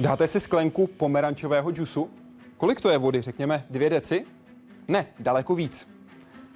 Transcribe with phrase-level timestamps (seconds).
[0.00, 2.10] Dáte si sklenku pomerančového džusu?
[2.56, 4.24] Kolik to je vody, řekněme dvě deci?
[4.88, 5.88] Ne, daleko víc.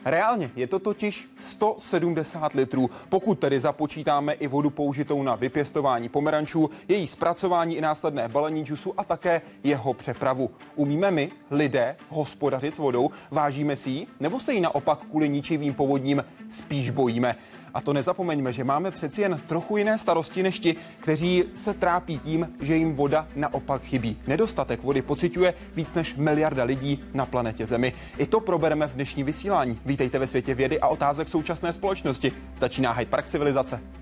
[0.05, 6.71] Reálně je to totiž 170 litrů, pokud tedy započítáme i vodu použitou na vypěstování pomerančů,
[6.89, 10.51] její zpracování i následné balení džusu a také jeho přepravu.
[10.75, 15.75] Umíme my, lidé, hospodařit s vodou, vážíme si ji, nebo se jí naopak kvůli ničivým
[15.75, 17.37] povodním spíš bojíme?
[17.75, 22.19] A to nezapomeňme, že máme přeci jen trochu jiné starosti než ti, kteří se trápí
[22.19, 24.19] tím, že jim voda naopak chybí.
[24.27, 27.93] Nedostatek vody pociťuje víc než miliarda lidí na planetě Zemi.
[28.19, 29.81] I to probereme v dnešní vysílání.
[29.87, 32.33] Vítejte ve světě vědy a otázek současné společnosti.
[32.59, 34.02] Začíná Hyde Park civilizace.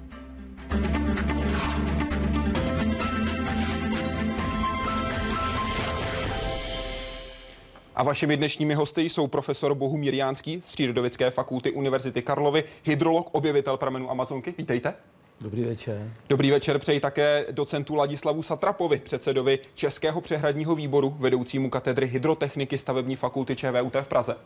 [7.94, 13.77] A vašimi dnešními hosty jsou profesor Bohumír Jánský z Přírodovědské fakulty Univerzity Karlovy, hydrolog, objevitel
[13.77, 14.55] pramenů Amazonky.
[14.58, 14.94] Vítejte.
[15.41, 16.12] Dobrý večer.
[16.28, 23.16] Dobrý večer přeji také docentu Ladislavu Satrapovi, předsedovi Českého přehradního výboru, vedoucímu katedry hydrotechniky stavební
[23.16, 24.36] fakulty ČVUT v Praze.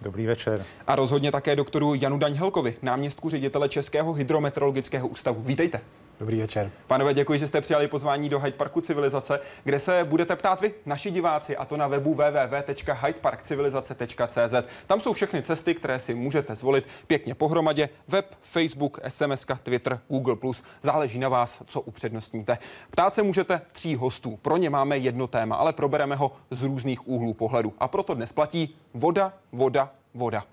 [0.00, 0.64] Dobrý večer.
[0.86, 5.42] A rozhodně také doktoru Janu Daňhelkovi, náměstku ředitele Českého hydrometeorologického ústavu.
[5.42, 5.80] Vítejte.
[6.20, 6.70] Dobrý večer.
[6.86, 10.74] Pánové, děkuji, že jste přijali pozvání do Hyde Parku Civilizace, kde se budete ptát vy,
[10.86, 14.54] naši diváci, a to na webu www.hydeparkcivilizace.cz.
[14.86, 17.88] Tam jsou všechny cesty, které si můžete zvolit pěkně pohromadě.
[18.08, 20.36] Web, Facebook, SMS, Twitter, Google+.
[20.82, 22.58] Záleží na vás, co upřednostníte.
[22.90, 24.38] Ptát se můžete tří hostů.
[24.42, 27.72] Pro ně máme jedno téma, ale probereme ho z různých úhlů pohledu.
[27.78, 30.44] A proto dnes platí voda, voda, voda.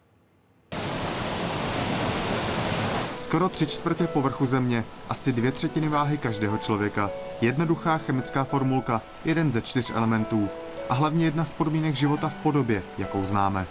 [3.17, 7.09] Skoro tři čtvrtě povrchu Země, asi dvě třetiny váhy každého člověka,
[7.42, 10.50] jednoduchá chemická formulka, jeden ze čtyř elementů
[10.89, 13.66] a hlavně jedna z podmínek života v podobě, jakou známe.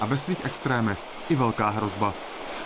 [0.00, 2.14] A ve svých extrémech i velká hrozba.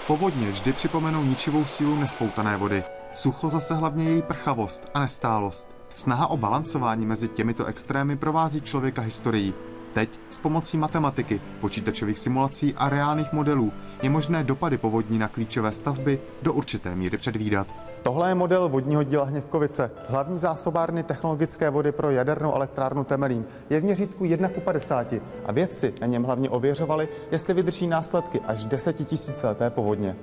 [0.06, 2.84] Povodně vždy připomenou ničivou sílu nespoutané vody.
[3.12, 5.79] Sucho zase hlavně její prchavost a nestálost.
[5.94, 9.54] Snaha o balancování mezi těmito extrémy provází člověka historií
[9.92, 15.72] Teď s pomocí matematiky, počítačových simulací a reálných modelů je možné dopady povodní na klíčové
[15.72, 17.66] stavby do určité míry předvídat.
[18.02, 23.44] Tohle je model vodního díla Hněvkovice, hlavní zásobárny technologické vody pro jadernou elektrárnu Temelín.
[23.70, 25.14] Je v měřítku 1 k 50
[25.46, 30.16] a vědci na něm hlavně ověřovali, jestli vydrží následky až 10 tisícileté povodně.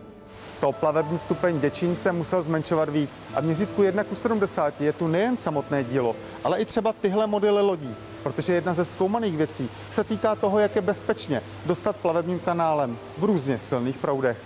[0.62, 4.94] To plavební stupeň Děčín se musel zmenšovat víc a v měřítku 1 k 70 je
[4.94, 9.70] tu nejen samotné dílo, ale i třeba tyhle modely lodí, protože jedna ze zkoumaných věcí
[9.92, 14.38] se týká toho, jak je bezpečně dostat plavebním kanálem v různě silných proudech.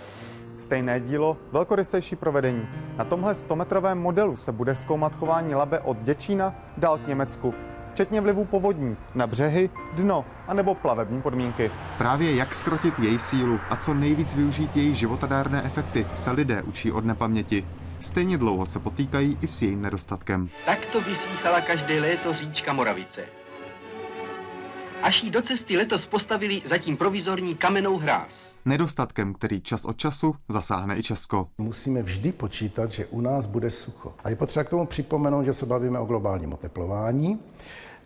[0.58, 2.68] Stejné dílo, velkorysejší provedení.
[2.96, 7.54] Na tomhle 100-metrovém modelu se bude zkoumat chování labe od Děčína dál k Německu,
[7.92, 11.70] včetně vlivu povodní na břehy, dno a nebo plavební podmínky.
[11.98, 16.92] Právě jak skrotit její sílu a co nejvíc využít její životadárné efekty se lidé učí
[16.92, 17.66] od nepaměti.
[18.00, 20.48] Stejně dlouho se potýkají i s jejím nedostatkem.
[20.66, 23.24] Takto vysíchala každé léto říčka Moravice.
[25.02, 28.51] Až jí do cesty letos postavili zatím provizorní kamenou hráz.
[28.64, 31.48] Nedostatkem, který čas od času zasáhne i Česko.
[31.58, 34.14] Musíme vždy počítat, že u nás bude sucho.
[34.24, 37.38] A je potřeba k tomu připomenout, že se bavíme o globálním oteplování.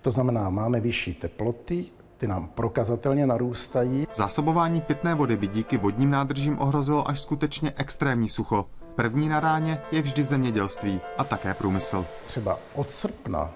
[0.01, 1.85] To znamená, máme vyšší teploty,
[2.17, 4.07] ty nám prokazatelně narůstají.
[4.15, 8.67] Zásobování pitné vody by díky vodním nádržím ohrozilo až skutečně extrémní sucho.
[8.95, 12.07] První na ráně je vždy zemědělství a také průmysl.
[12.27, 13.51] Třeba od srpna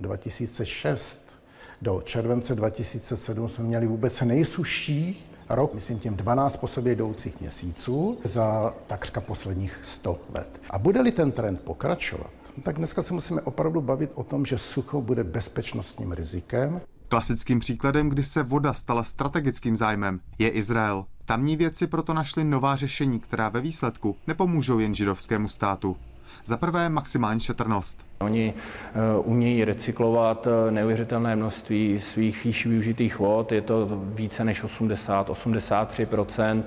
[0.00, 1.36] 2006
[1.82, 8.18] do července 2007 jsme měli vůbec nejsušší rok, myslím tím 12 po sobě jdoucích měsíců
[8.24, 10.60] za takřka posledních 100 let.
[10.70, 12.30] A bude-li ten trend pokračovat,
[12.62, 16.80] tak dneska se musíme opravdu bavit o tom, že sucho bude bezpečnostním rizikem.
[17.08, 21.04] Klasickým příkladem, kdy se voda stala strategickým zájmem, je Izrael.
[21.24, 25.96] Tamní vědci proto našli nová řešení, která ve výsledku nepomůžou jen židovskému státu.
[26.44, 28.06] Za prvé maximální šetrnost.
[28.18, 34.64] Oni uh, umějí recyklovat eh, neuvěřitelné množství svých již využitých vod, je to více než
[34.64, 36.62] 80-83%,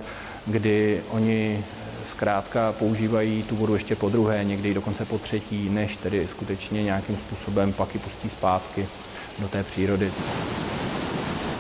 [0.46, 1.64] kdy oni
[2.10, 7.16] zkrátka používají tu vodu ještě po druhé, někdy dokonce po třetí, než tedy skutečně nějakým
[7.16, 8.88] způsobem pak ji pustí zpátky
[9.40, 10.12] do té přírody.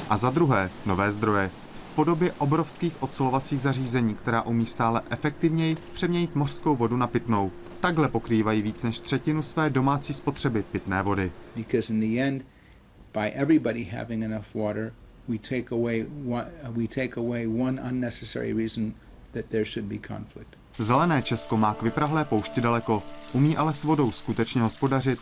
[0.09, 1.49] A za druhé, nové zdroje.
[1.91, 7.51] V podobě obrovských odsolovacích zařízení, která umí stále efektivněji přeměnit mořskou vodu na pitnou.
[7.79, 11.31] Takhle pokrývají víc než třetinu své domácí spotřeby pitné vody.
[11.55, 12.45] Because in the end,
[13.13, 14.93] by everybody having enough water,
[15.27, 18.93] we take away one, we take away one unnecessary reason
[19.33, 20.55] that there should be conflict.
[20.77, 23.03] Zelené Česko má k vyprahlé poušti daleko,
[23.33, 25.19] umí ale s vodou skutečně hospodařit.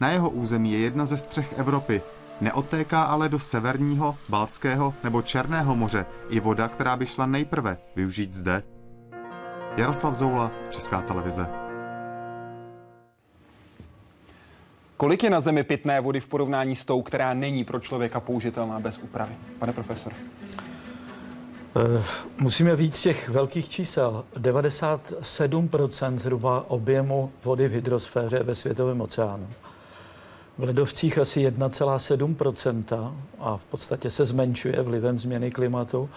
[0.00, 2.02] Na jeho území je jedna ze střech Evropy.
[2.40, 8.34] Neodtéká ale do severního, Baltského nebo Černého moře i voda, která by šla nejprve využít
[8.34, 8.62] zde.
[9.76, 11.65] Jaroslav Zoula, Česká televize.
[14.96, 18.80] Kolik je na Zemi pitné vody v porovnání s tou, která není pro člověka použitelná
[18.80, 19.34] bez úpravy?
[19.58, 20.12] Pane profesor.
[21.76, 22.02] Eh,
[22.38, 24.24] musíme víc těch velkých čísel.
[24.36, 29.48] 97% zhruba objemu vody v hydrosféře ve světovém oceánu.
[30.58, 36.08] V ledovcích asi 1,7% a v podstatě se zmenšuje vlivem změny klimatu.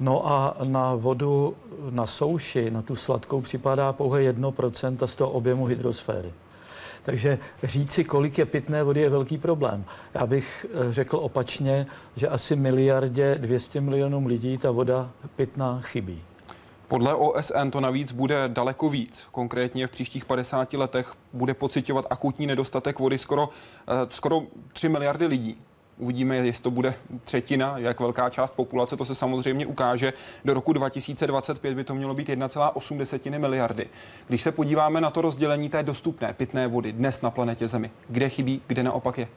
[0.00, 1.56] No a na vodu
[1.90, 6.32] na souši, na tu sladkou, připadá pouhé 1% z toho objemu hydrosféry.
[7.04, 9.84] Takže říci, kolik je pitné vody, je velký problém.
[10.14, 11.86] Já bych eh, řekl opačně,
[12.16, 16.22] že asi miliardě 200 milionům lidí ta voda pitná chybí.
[16.88, 19.26] Podle OSN to navíc bude daleko víc.
[19.32, 23.48] Konkrétně v příštích 50 letech bude pocitovat akutní nedostatek vody skoro,
[23.88, 24.42] eh, skoro
[24.72, 25.58] 3 miliardy lidí.
[25.98, 26.94] Uvidíme, jestli to bude
[27.24, 30.12] třetina, jak velká část populace, to se samozřejmě ukáže.
[30.44, 33.86] Do roku 2025 by to mělo být 1,8 miliardy.
[34.28, 38.28] Když se podíváme na to rozdělení té dostupné pitné vody dnes na planetě Zemi, kde
[38.28, 39.28] chybí, kde naopak je?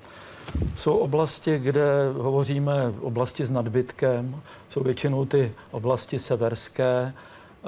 [0.75, 1.86] Jsou oblasti, kde
[2.18, 7.68] hovoříme oblasti s nadbytkem, jsou většinou ty oblasti severské, eh,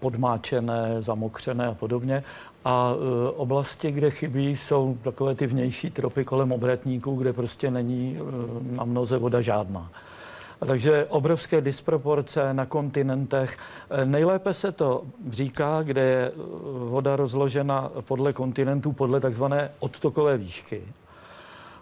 [0.00, 2.22] podmáčené, zamokřené a podobně.
[2.68, 8.18] A e, oblasti, kde chybí, jsou takové ty vnější tropy kolem obratníků, kde prostě není
[8.18, 9.90] e, na mnoze voda žádná.
[10.60, 13.56] A takže obrovské disproporce na kontinentech.
[13.90, 16.32] E, nejlépe se to říká, kde je
[16.88, 20.82] voda rozložena podle kontinentů, podle takzvané odtokové výšky.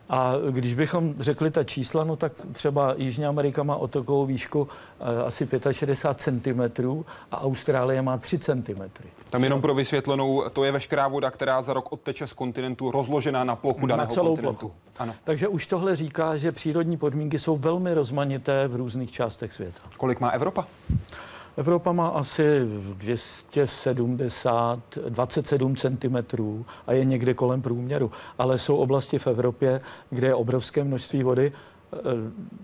[0.08, 4.69] A když bychom řekli ta čísla, no tak třeba Jižní Amerika má otokovou výšku
[5.00, 8.82] eh, asi 65 cm a Austrálie má 3 cm.
[9.31, 13.44] Tam jenom pro vysvětlenou, to je veškerá voda, která za rok odteče z kontinentu, rozložená
[13.44, 14.58] na plochu daného na celou kontinentu.
[14.58, 14.75] plochu.
[14.99, 15.14] Ano.
[15.25, 19.81] Takže už tohle říká, že přírodní podmínky jsou velmi rozmanité v různých částech světa.
[19.97, 20.67] Kolik má Evropa?
[21.56, 22.61] Evropa má asi
[22.94, 26.17] 270, 27 cm
[26.87, 28.11] a je někde kolem průměru.
[28.38, 29.81] Ale jsou oblasti v Evropě,
[30.11, 31.53] kde je obrovské množství vody,
[31.93, 31.97] e,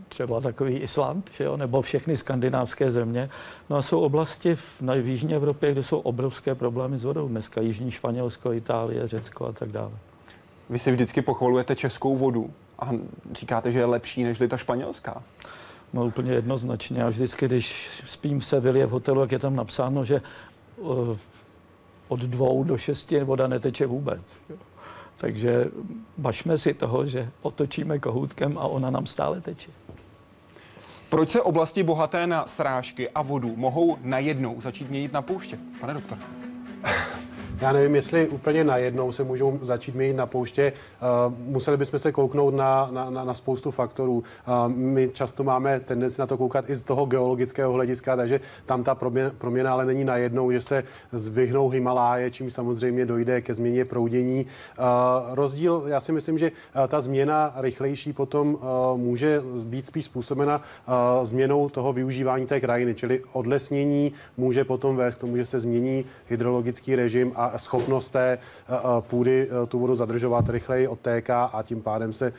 [0.08, 3.30] třeba takový Island, že jo, nebo všechny skandinávské země.
[3.70, 7.28] No a jsou oblasti v, na Jižní Evropě, kde jsou obrovské problémy s vodou.
[7.28, 9.92] Dneska Jižní Španělsko, Itálie, Řecko a tak dále.
[10.70, 12.90] Vy si vždycky pochvalujete českou vodu a
[13.32, 15.22] říkáte, že je lepší než ta španělská.
[15.92, 17.04] No úplně jednoznačně.
[17.04, 20.22] A vždycky, když spím v Sevilie v hotelu, jak je tam napsáno, že
[20.76, 21.16] uh,
[22.08, 24.20] od dvou do šesti voda neteče vůbec.
[25.16, 25.66] Takže
[26.18, 29.70] bašme si toho, že otočíme kohoutkem a ona nám stále teče.
[31.08, 35.58] Proč se oblasti bohaté na srážky a vodu mohou najednou začít měnit na pouště?
[35.80, 36.18] Pane doktor.
[37.62, 40.72] Já nevím, jestli úplně najednou se můžou začít měnit na pouště.
[41.28, 44.12] Uh, museli bychom se kouknout na, na, na, na spoustu faktorů.
[44.12, 44.24] Uh,
[44.68, 48.94] my často máme tendenci na to koukat i z toho geologického hlediska, takže tam ta
[48.94, 54.46] proměna, proměna ale není najednou, že se zvyhnou Himaláje, čím samozřejmě dojde ke změně proudění.
[54.78, 54.84] Uh,
[55.34, 56.52] rozdíl, já si myslím, že
[56.88, 58.58] ta změna rychlejší potom
[58.96, 60.60] může být spíš způsobena
[61.22, 66.04] změnou toho využívání té krajiny, čili odlesnění může potom vést k tomu, že se změní
[66.28, 68.38] hydrologický režim a schopnost té eh,
[68.69, 72.32] eh, půdy eh, tu vodu zadržovat rychleji odtéká a tím pádem se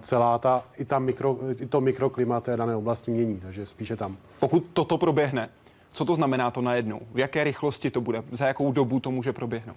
[0.00, 4.16] celá ta, i, ta mikro, i to mikroklima té dané oblasti mění, takže spíše tam.
[4.40, 5.48] Pokud toto proběhne,
[5.92, 7.00] co to znamená to najednou?
[7.14, 8.22] V jaké rychlosti to bude?
[8.32, 9.76] Za jakou dobu to může proběhnout?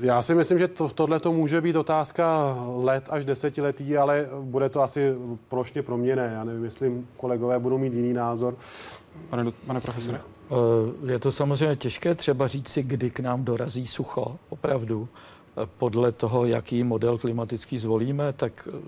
[0.00, 4.68] Já si myslím, že to, tohle to může být otázka let až desetiletí, ale bude
[4.68, 5.14] to asi
[5.48, 6.30] plošně proměné.
[6.34, 8.56] Já nevím, jestli kolegové budou mít jiný názor.
[9.30, 10.20] Pane, pane profesore?
[10.50, 15.08] Eh, je to samozřejmě těžké třeba říct si, kdy k nám dorazí sucho, opravdu.
[15.62, 18.78] Eh, podle toho, jaký model klimatický zvolíme, tak eh,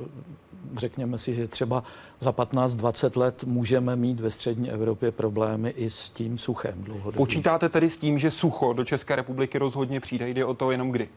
[0.76, 1.82] řekněme si, že třeba
[2.20, 7.16] za 15-20 let můžeme mít ve střední Evropě problémy i s tím suchem dlouhodobě.
[7.16, 10.28] Počítáte tedy s tím, že sucho do České republiky rozhodně přijde?
[10.28, 11.08] Jde o to jenom kdy?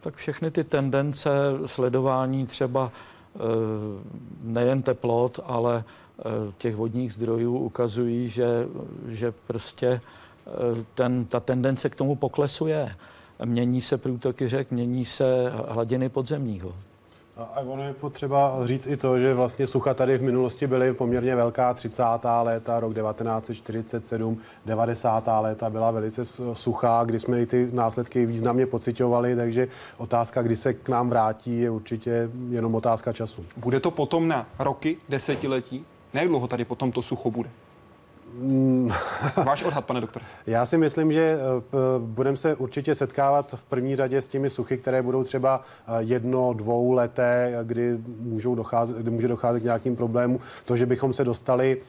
[0.00, 1.30] Tak všechny ty tendence
[1.66, 2.92] sledování třeba
[4.42, 5.84] nejen teplot, ale
[6.58, 8.68] těch vodních zdrojů ukazují, že,
[9.08, 10.50] že prostě eh,
[10.94, 12.94] ten, ta tendence k tomu poklesu je.
[13.44, 16.74] Mění se průtoky řek, mění se hladiny podzemního.
[17.36, 21.36] A ono je potřeba říct i to, že vlastně sucha tady v minulosti byly poměrně
[21.36, 22.02] velká 30.
[22.42, 25.24] léta, rok 1947, 90.
[25.40, 30.74] léta byla velice suchá, kdy jsme i ty následky významně pocitovali, takže otázka, kdy se
[30.74, 33.44] k nám vrátí, je určitě jenom otázka času.
[33.56, 35.84] Bude to potom na roky, desetiletí?
[36.14, 37.50] Jak dlouho tady potom to sucho bude?
[39.44, 40.22] Váš odhad, pane doktor.
[40.46, 41.38] Já si myslím, že
[41.98, 45.60] budeme se určitě setkávat v první řadě s těmi suchy, které budou třeba
[45.98, 50.40] jedno, dvou leté, kdy, můžou docházet, kdy může docházet k nějakým problémům.
[50.64, 51.80] To, že bychom se dostali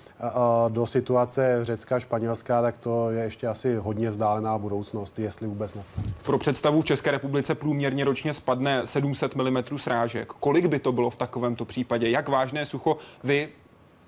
[0.70, 6.08] do situace Řecka, Španělska, tak to je ještě asi hodně vzdálená budoucnost, jestli vůbec nastane.
[6.24, 10.28] Pro představu v České republice průměrně ročně spadne 700 mm srážek.
[10.28, 12.10] Kolik by to bylo v takovémto případě?
[12.10, 13.50] Jak vážné sucho vy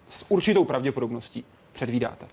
[0.09, 2.25] s určitou pravděpodobností předvídáte?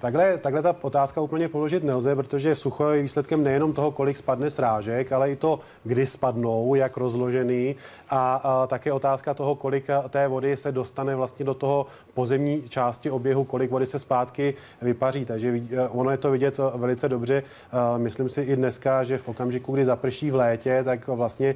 [0.00, 4.50] Takhle, takhle ta otázka úplně položit nelze, protože sucho je výsledkem nejenom toho, kolik spadne
[4.50, 7.76] srážek, ale i to, kdy spadnou, jak rozložený
[8.10, 13.10] a, a také otázka toho, kolik té vody se dostane vlastně do toho pozemní části
[13.10, 15.24] oběhu, kolik vody se zpátky vypaří.
[15.24, 15.60] Takže
[15.90, 17.42] ono je to vidět velice dobře.
[17.96, 21.54] Myslím si i dneska, že v okamžiku, kdy zaprší v létě, tak vlastně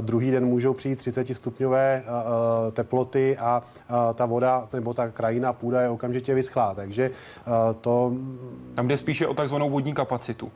[0.00, 2.02] druhý den můžou přijít 30 stupňové
[2.72, 3.62] teploty a
[4.14, 6.74] ta voda nebo ta krajina půda je okamžitě vyschlá.
[6.74, 7.10] Takže
[7.80, 8.12] to...
[8.74, 10.52] Tam jde spíše o takzvanou vodní kapacitu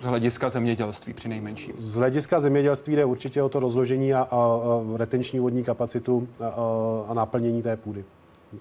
[0.00, 1.74] z hlediska zemědělství při nejmenším.
[1.78, 4.58] Z hlediska zemědělství jde určitě o to rozložení a, a, a
[4.96, 6.52] retenční vodní kapacitu a, a,
[7.08, 8.04] a naplnění té půdy.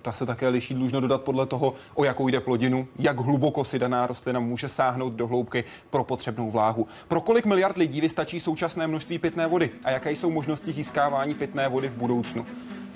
[0.01, 3.79] Ta se také liší, dlužno dodat podle toho, o jakou jde plodinu, jak hluboko si
[3.79, 6.87] daná rostlina může sáhnout do hloubky pro potřebnou vláhu.
[7.07, 11.67] Pro kolik miliard lidí vystačí současné množství pitné vody a jaké jsou možnosti získávání pitné
[11.67, 12.45] vody v budoucnu?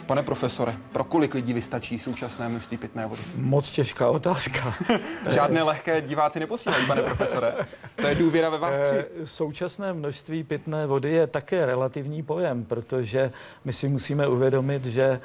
[0.06, 3.22] Pane profesore, pro kolik lidí vystačí současné množství pitné vody?
[3.36, 4.74] Moc těžká otázka.
[5.30, 7.54] Žádné lehké diváci neposílají, pane profesore.
[7.96, 8.96] To je důvěra ve vás tři.
[8.96, 13.32] Eh, současné množství pitné vody je také relativní pojem, protože
[13.66, 15.20] my si musíme uvědomit, že eh,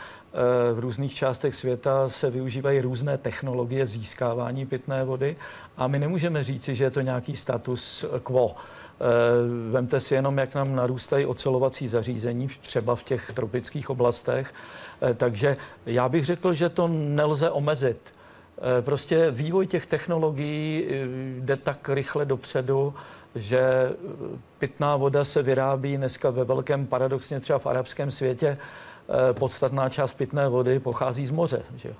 [0.75, 5.37] v různých částech světa se využívají různé technologie získávání pitné vody
[5.77, 8.57] a my nemůžeme říci, že je to nějaký status quo.
[9.01, 14.55] Eh, vemte si jenom, jak nám narůstají ocelovací zařízení, třeba v těch tropických oblastech.
[15.03, 17.99] Eh, takže já bych řekl, že to nelze omezit.
[18.79, 20.87] Eh, prostě vývoj těch technologií
[21.41, 22.95] jde tak rychle dopředu,
[23.35, 23.93] že
[24.59, 28.59] pitná voda se vyrábí dneska ve velkém, paradoxně třeba v arabském světě,
[29.33, 31.63] podstatná část pitné vody pochází z moře.
[31.77, 31.95] Že jo?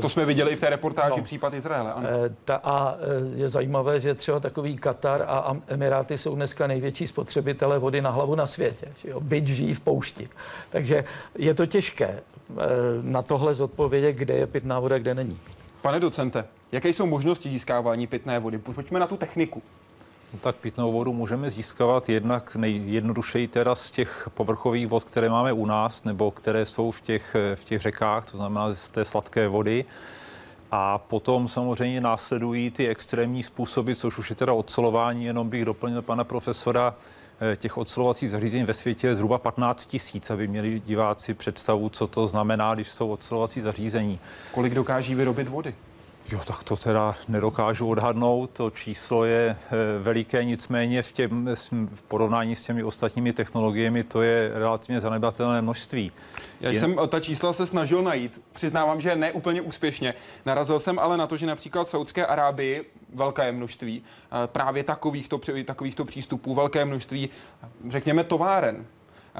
[0.00, 1.92] To jsme viděli i v té reportáži no, případ Izraele.
[1.92, 2.08] Ano.
[2.08, 7.06] Eh, ta, a eh, je zajímavé, že třeba takový Katar a Emiráty jsou dneska největší
[7.06, 8.86] spotřebitele vody na hlavu na světě.
[8.98, 9.20] Že jo?
[9.20, 10.28] Byť žijí v poušti.
[10.70, 11.04] Takže
[11.38, 12.54] je to těžké eh,
[13.02, 15.38] na tohle zodpovědět, kde je pitná voda, kde není.
[15.80, 18.58] Pane docente, jaké jsou možnosti získávání pitné vody?
[18.58, 19.62] Pojďme na tu techniku.
[20.32, 25.52] No tak pitnou vodu můžeme získávat jednak nejjednodušeji teda z těch povrchových vod, které máme
[25.52, 29.48] u nás, nebo které jsou v těch, v těch řekách, to znamená z té sladké
[29.48, 29.84] vody.
[30.70, 36.02] A potom samozřejmě následují ty extrémní způsoby, což už je teda odsolování, jenom bych doplnil
[36.02, 36.94] pana profesora,
[37.40, 42.06] eh, těch odsolovacích zařízení ve světě je zhruba 15 tisíc, aby měli diváci představu, co
[42.06, 44.18] to znamená, když jsou odsolovací zařízení.
[44.52, 45.74] Kolik dokáží vyrobit vody?
[46.32, 48.50] Jo, tak to teda nedokážu odhadnout.
[48.50, 51.48] To číslo je eh, veliké, nicméně v, těm,
[51.94, 56.12] v porovnání s těmi ostatními technologiemi to je relativně zanedbatelné množství.
[56.60, 58.40] Já jsem ta čísla se snažil najít.
[58.52, 60.14] Přiznávám, že ne úplně úspěšně.
[60.46, 65.40] Narazil jsem ale na to, že například v Saudské Arábii velké množství eh, právě takovýchto,
[65.64, 67.28] takovýchto přístupů, velké množství,
[67.88, 68.86] řekněme, továren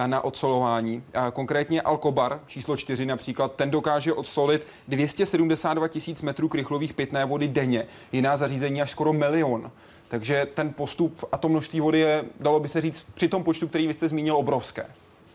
[0.07, 1.03] na odsolování.
[1.33, 7.87] Konkrétně Alkobar číslo 4 například, ten dokáže odsolit 272 tisíc metrů krychlových pitné vody denně.
[8.13, 9.71] Jiná zařízení až skoro milion.
[10.09, 13.69] Takže ten postup a to množství vody je, dalo by se říct, při tom počtu,
[13.69, 14.87] který vy jste zmínil, obrovské.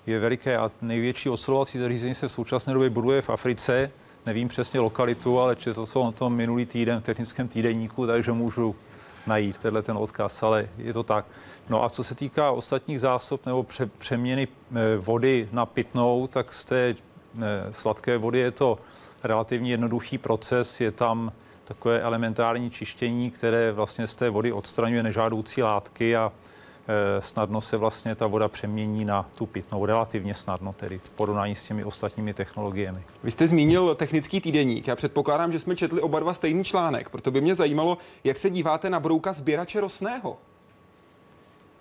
[0.08, 3.91] Je veliké a největší odsolovací zařízení se v současné době buduje v Africe.
[4.25, 8.75] Nevím přesně lokalitu, ale četl jsem o tom minulý týden v technickém týdenníku, takže můžu
[9.27, 11.25] najít tenhle ten odkaz, ale je to tak.
[11.70, 16.53] No a co se týká ostatních zásob nebo pře- přeměny eh, vody na pitnou, tak
[16.53, 18.77] z té eh, sladké vody je to
[19.24, 20.82] relativně jednoduchý proces.
[20.82, 21.32] Je tam
[21.63, 26.32] takové elementární čištění, které vlastně z té vody odstraňuje nežádoucí látky a
[26.88, 31.55] eh, snadno se vlastně ta voda přemění na tu pitnou, relativně snadno tedy v porovnání
[31.55, 33.03] s těmi ostatními technologiemi.
[33.24, 34.88] Vy jste zmínil technický týdeník.
[34.88, 38.50] Já předpokládám, že jsme četli oba dva stejný článek, proto by mě zajímalo, jak se
[38.50, 40.38] díváte na brouka sběrače rosného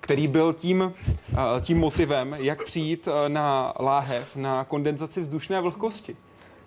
[0.02, 0.92] který byl tím,
[1.32, 6.16] eh, tím motivem, jak přijít eh, na láhev, na kondenzaci vzdušné vlhkosti.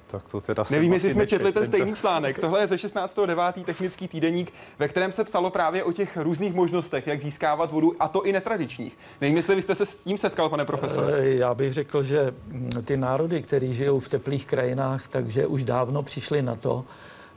[0.07, 2.39] Tak to teda Nevím, jestli jsme četli ten stejný článek.
[2.39, 3.63] Tohle je ze 16.9.
[3.63, 8.07] technický týdeník, ve kterém se psalo právě o těch různých možnostech, jak získávat vodu, a
[8.07, 8.97] to i netradičních.
[9.21, 11.17] Nevím, jestli vy jste se s tím setkal, pane profesore.
[11.17, 15.63] Eh, já bych řekl, že mm, ty národy, které žijou v teplých krajinách, takže už
[15.63, 16.85] dávno přišli na to,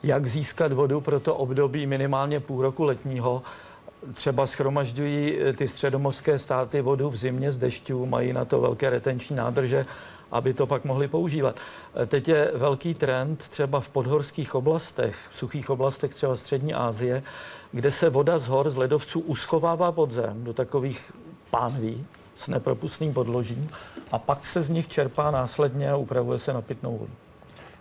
[0.03, 3.43] jak získat vodu pro to období minimálně půl roku letního
[4.15, 9.37] třeba schromažďují ty středomořské státy vodu v zimě z dešťů, mají na to velké retenční
[9.37, 9.87] nádrže,
[10.33, 11.57] aby to pak mohli používat.
[12.07, 17.23] Teď je velký trend třeba v podhorských oblastech, v suchých oblastech třeba Střední Asie,
[17.73, 21.13] kde se voda z hor, z ledovců uschovává pod zem do takových
[21.51, 23.71] pánví s nepropustným podložím
[24.13, 27.13] a pak se z nich čerpá následně a upravuje se na pitnou vodu.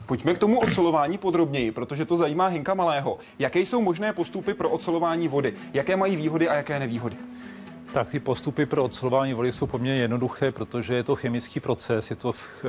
[0.08, 3.18] Pojďme k tomu ocelování podrobněji, protože to zajímá Hinka Malého.
[3.40, 5.54] Jaké jsou možné postupy pro ocelování vody?
[5.74, 7.16] Jaké mají výhody a jaké nevýhody?
[7.94, 12.16] Tak ty postupy pro ocelování vody jsou poměrně jednoduché, protože je to chemický proces, je
[12.16, 12.64] to eh,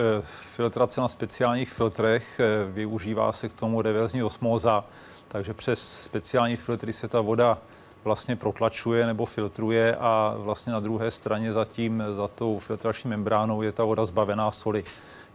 [0.57, 4.85] filtrace na speciálních filtrech, eh, využívá se k tomu reverzní osmóza,
[5.29, 7.59] takže přes speciální filtry se ta voda
[8.05, 13.73] vlastně protlačuje nebo filtruje a vlastně na druhé straně zatím, za tou filtrační membránou je
[13.73, 14.85] ta voda zbavená soli.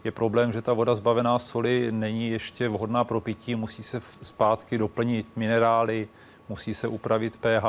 [0.03, 4.77] Je problém, že ta voda zbavená soli není ještě vhodná pro pití, musí se zpátky
[4.77, 6.07] doplnit minerály,
[6.49, 7.65] musí se upravit pH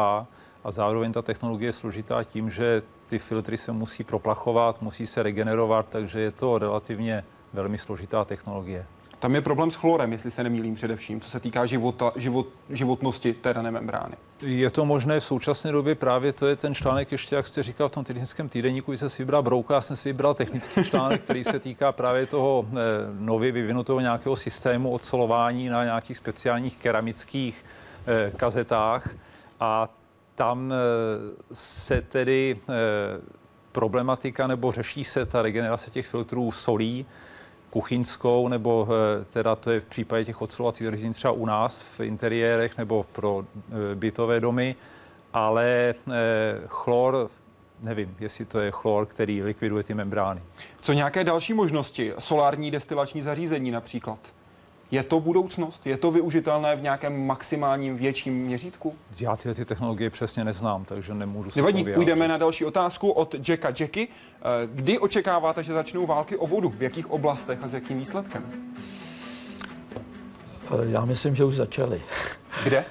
[0.65, 5.23] a zároveň ta technologie je složitá tím, že ty filtry se musí proplachovat, musí se
[5.23, 8.87] regenerovat, takže je to relativně velmi složitá technologie.
[9.25, 13.33] Tam je problém s chlorem, jestli se nemýlím především, co se týká života, život, životnosti
[13.33, 14.17] té dané membrány.
[14.43, 17.89] Je to možné v současné době právě, to je ten článek ještě, jak jste říkal
[17.89, 21.23] v tom technickém týdenníku, když jsem si vybral brouka, já jsem si vybral technický článek,
[21.25, 22.75] který se týká právě toho eh,
[23.19, 27.65] nově vyvinutého nějakého systému odsolování na nějakých speciálních keramických
[28.07, 29.11] eh, kazetách
[29.61, 29.89] a
[30.35, 30.77] tam eh,
[31.53, 32.73] se tedy eh,
[33.73, 37.07] problematika nebo řeší se ta regenerace těch filtrů solí,
[37.75, 42.01] kuchyňskou, nebo eh, teda to je v případě těch ocelovacích zařízení třeba u nás v
[42.01, 43.45] interiérech nebo pro
[43.95, 44.77] bytové domy,
[45.33, 45.95] ale
[46.67, 47.31] chlor
[47.83, 50.43] nevím, jestli to je chlor, který likviduje ty membrány.
[50.81, 52.13] Co nějaké další možnosti?
[52.19, 54.19] Solární destilační zařízení například?
[54.95, 55.87] Je to budoucnost?
[55.87, 58.95] Je to využitelné v nějakém maximálním větším měřítku?
[59.21, 63.35] Já tyhle ty technologie přesně neznám, takže nemůžu se Nevadí, půjdeme na další otázku od
[63.49, 64.09] Jacka Jacky.
[64.09, 66.69] Eh, kdy očekáváte, že začnou války o vodu?
[66.79, 68.43] V jakých oblastech a s jakým výsledkem?
[70.71, 72.03] Eh, já myslím, že už začaly.
[72.65, 72.79] Kde?
[72.79, 72.85] Eh,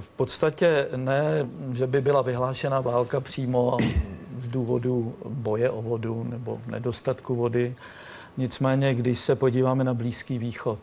[0.00, 3.76] v podstatě ne, že by byla vyhlášena válka přímo
[4.38, 7.76] z důvodu boje o vodu nebo nedostatku vody.
[8.36, 10.78] Nicméně, když se podíváme na Blízký východ,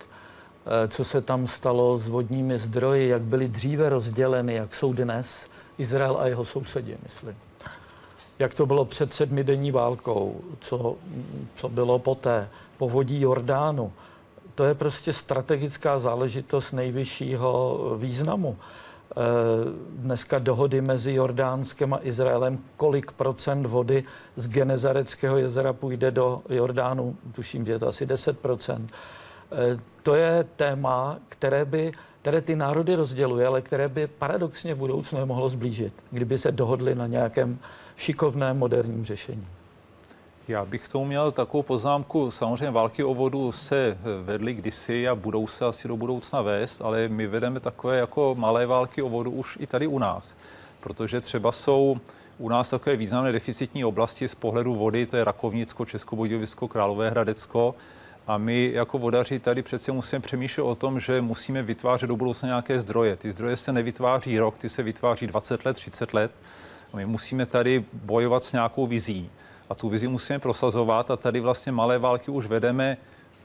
[0.88, 5.48] co se tam stalo s vodními zdroji, jak byly dříve rozděleny, jak jsou dnes
[5.78, 7.36] Izrael a jeho sousedi, myslím.
[8.40, 10.96] Jak to bylo před sedmidenní válkou, co,
[11.56, 13.92] co bylo poté, povodí Jordánu.
[14.56, 18.58] To je prostě strategická záležitost nejvyššího významu.
[18.58, 19.16] Eh,
[19.90, 24.04] dneska dohody mezi Jordánskem a Izraelem, kolik procent vody
[24.36, 28.94] z Genezareckého jezera půjde do Jordánu, tuším, že je to asi 10 procent.
[29.52, 34.78] Eh, to je téma, které by které ty národy rozděluje, ale které by paradoxně v
[34.78, 37.60] budoucnu mohlo zblížit, kdyby se dohodli na nějakém
[37.96, 39.48] šikovném moderním řešení.
[40.48, 42.32] Já bych tomu měl takovou poznámku.
[42.32, 47.08] Samozřejmě války o vodu se vedly kdysi a budou se asi do budoucna vést, ale
[47.08, 50.36] my vedeme takové jako malé války o vodu už i tady u nás.
[50.80, 51.98] Protože třeba jsou
[52.38, 57.76] u nás takové významné deficitní oblasti z pohledu vody, to je Rakovnicko, Českobudějovisko, Královéhradecko.
[58.28, 62.48] A my jako vodaři tady přece musíme přemýšlet o tom, že musíme vytvářet do budoucna
[62.48, 63.16] nějaké zdroje.
[63.16, 66.32] Ty zdroje se nevytváří rok, ty se vytváří 20 let, 30 let.
[66.94, 69.30] A my musíme tady bojovat s nějakou vizí
[69.70, 72.98] a tu vizi musíme prosazovat a tady vlastně malé války už vedeme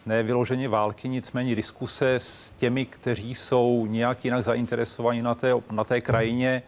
[0.07, 5.85] ne vyloženě války, nicméně diskuse s těmi, kteří jsou nějak jinak zainteresovaní na té, na
[5.85, 6.63] té krajině.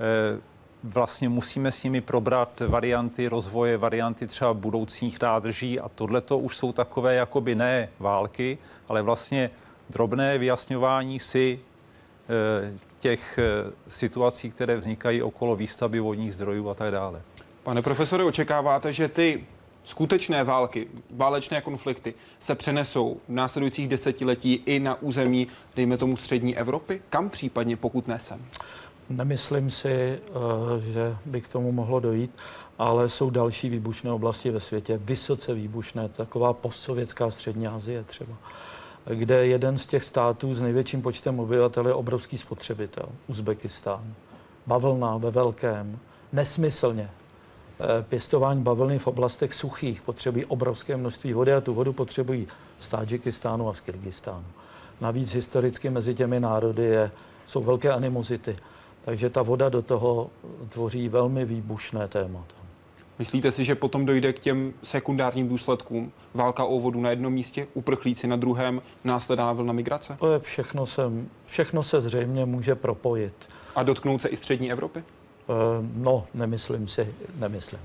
[0.00, 0.40] Eh,
[0.86, 6.56] vlastně musíme s nimi probrat varianty rozvoje, varianty třeba budoucích nádrží a tohle to už
[6.56, 9.50] jsou takové jakoby ne války, ale vlastně
[9.90, 16.90] drobné vyjasňování si eh, těch eh, situací, které vznikají okolo výstavby vodních zdrojů a tak
[16.90, 17.22] dále.
[17.62, 19.44] Pane profesore, očekáváte, že ty
[19.84, 25.46] skutečné války, válečné konflikty se přenesou v následujících desetiletí i na území,
[25.76, 27.02] dejme tomu, střední Evropy?
[27.10, 28.46] Kam případně, pokud ne sem?
[29.10, 30.20] Nemyslím si, eh,
[30.80, 32.30] že by k tomu mohlo dojít,
[32.78, 38.36] ale jsou další výbušné oblasti ve světě, vysoce výbušné, taková postsovětská střední Asie třeba,
[39.14, 44.14] kde jeden z těch států s největším počtem obyvatel je obrovský spotřebitel, Uzbekistán.
[44.66, 45.98] Bavlna ve velkém,
[46.32, 47.10] nesmyslně
[47.80, 52.46] Eh, pěstování bavlny v oblastech suchých potřebují obrovské množství vody a tu vodu potřebují
[52.78, 54.44] z Tadžikistánu a z Kyrgyzstánu.
[55.00, 57.10] Navíc historicky mezi těmi národy je,
[57.46, 58.56] jsou velké animozity,
[59.06, 60.30] takže ta voda do toho
[60.68, 62.44] tvoří velmi výbušné téma.
[63.18, 66.12] Myslíte si, že potom dojde k těm sekundárním důsledkům?
[66.34, 70.16] Válka o vodu na jednom místě, uprchlíci na druhém, následná vlna migrace?
[70.20, 71.02] To je všechno se,
[71.44, 73.48] všechno se zřejmě může propojit.
[73.74, 74.98] A dotknout se i střední Evropy?
[74.98, 75.52] Eh,
[75.94, 77.80] No, nemyslím si, nemyslím.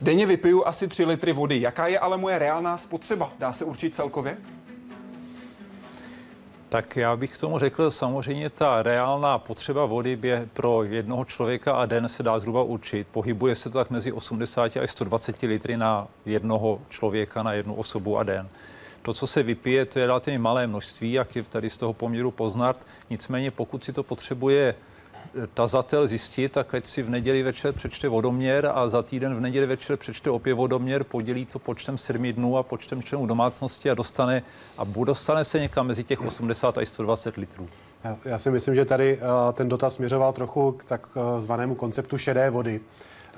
[0.00, 1.60] Denně vypiju asi 3 litry vody.
[1.60, 3.32] Jaká je ale moje reálná spotřeba?
[3.38, 4.36] Dá se určit celkově?
[6.68, 11.72] Tak já bych k tomu řekl, samozřejmě ta reálná potřeba vody bě pro jednoho člověka
[11.72, 13.06] a den se dá zhruba určit.
[13.10, 18.18] Pohybuje se to tak mezi 80 až 120 litry na jednoho člověka, na jednu osobu
[18.18, 18.48] a den.
[19.02, 22.30] To, co se vypije, to je relativně malé množství, jak je tady z toho poměru
[22.30, 22.76] poznat.
[23.10, 24.74] Nicméně, pokud si to potřebuje
[25.54, 29.66] tazatel zjistit, tak ať si v neděli večer přečte vodoměr a za týden v neděli
[29.66, 34.42] večer přečte opět vodoměr, podělí to počtem 7 dnů a počtem členů domácnosti a dostane,
[34.78, 37.68] a dostane se někam mezi těch 80 až 120 litrů.
[38.04, 42.50] Já, já si myslím, že tady uh, ten dotaz směřoval trochu k takzvanému konceptu šedé
[42.50, 42.80] vody.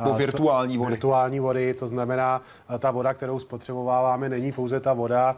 [0.05, 0.91] Co- virtuální vody.
[0.91, 2.43] Virtuální vody, to znamená,
[2.75, 5.37] eh, ta voda, kterou spotřebováváme, není pouze ta voda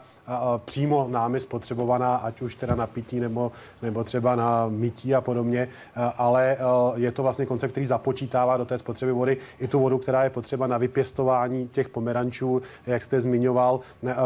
[0.65, 5.69] přímo námi spotřebovaná, ať už teda na pití nebo, nebo třeba na mytí a podobně,
[5.97, 9.81] eh, ale eh, je to vlastně koncept, který započítává do té spotřeby vody i tu
[9.81, 13.81] vodu, která je potřeba na vypěstování těch pomerančů, jak jste zmiňoval,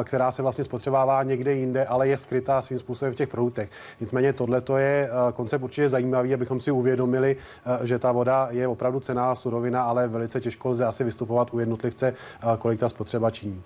[0.04, 3.70] která se vlastně spotřebává někde jinde, ale je skrytá svým způsobem v těch produktech.
[4.00, 7.36] Nicméně tohle je eh, koncept určitě zajímavý, abychom si uvědomili,
[7.82, 12.14] že ta voda je opravdu cená surovina, ale velice těžko lze asi vystupovat u jednotlivce,
[12.42, 13.62] eh, kolik ta spotřeba činí.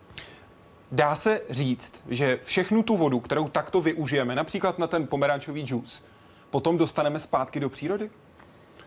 [0.92, 6.02] Dá se říct, že všechnu tu vodu, kterou takto využijeme, například na ten pomerančový džus,
[6.50, 8.10] potom dostaneme zpátky do přírody?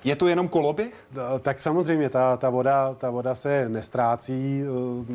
[0.04, 0.94] Je to jenom koloběh?
[1.18, 4.64] Eh, Tak samozřejmě ta, ta, voda, ta voda se nestrácí.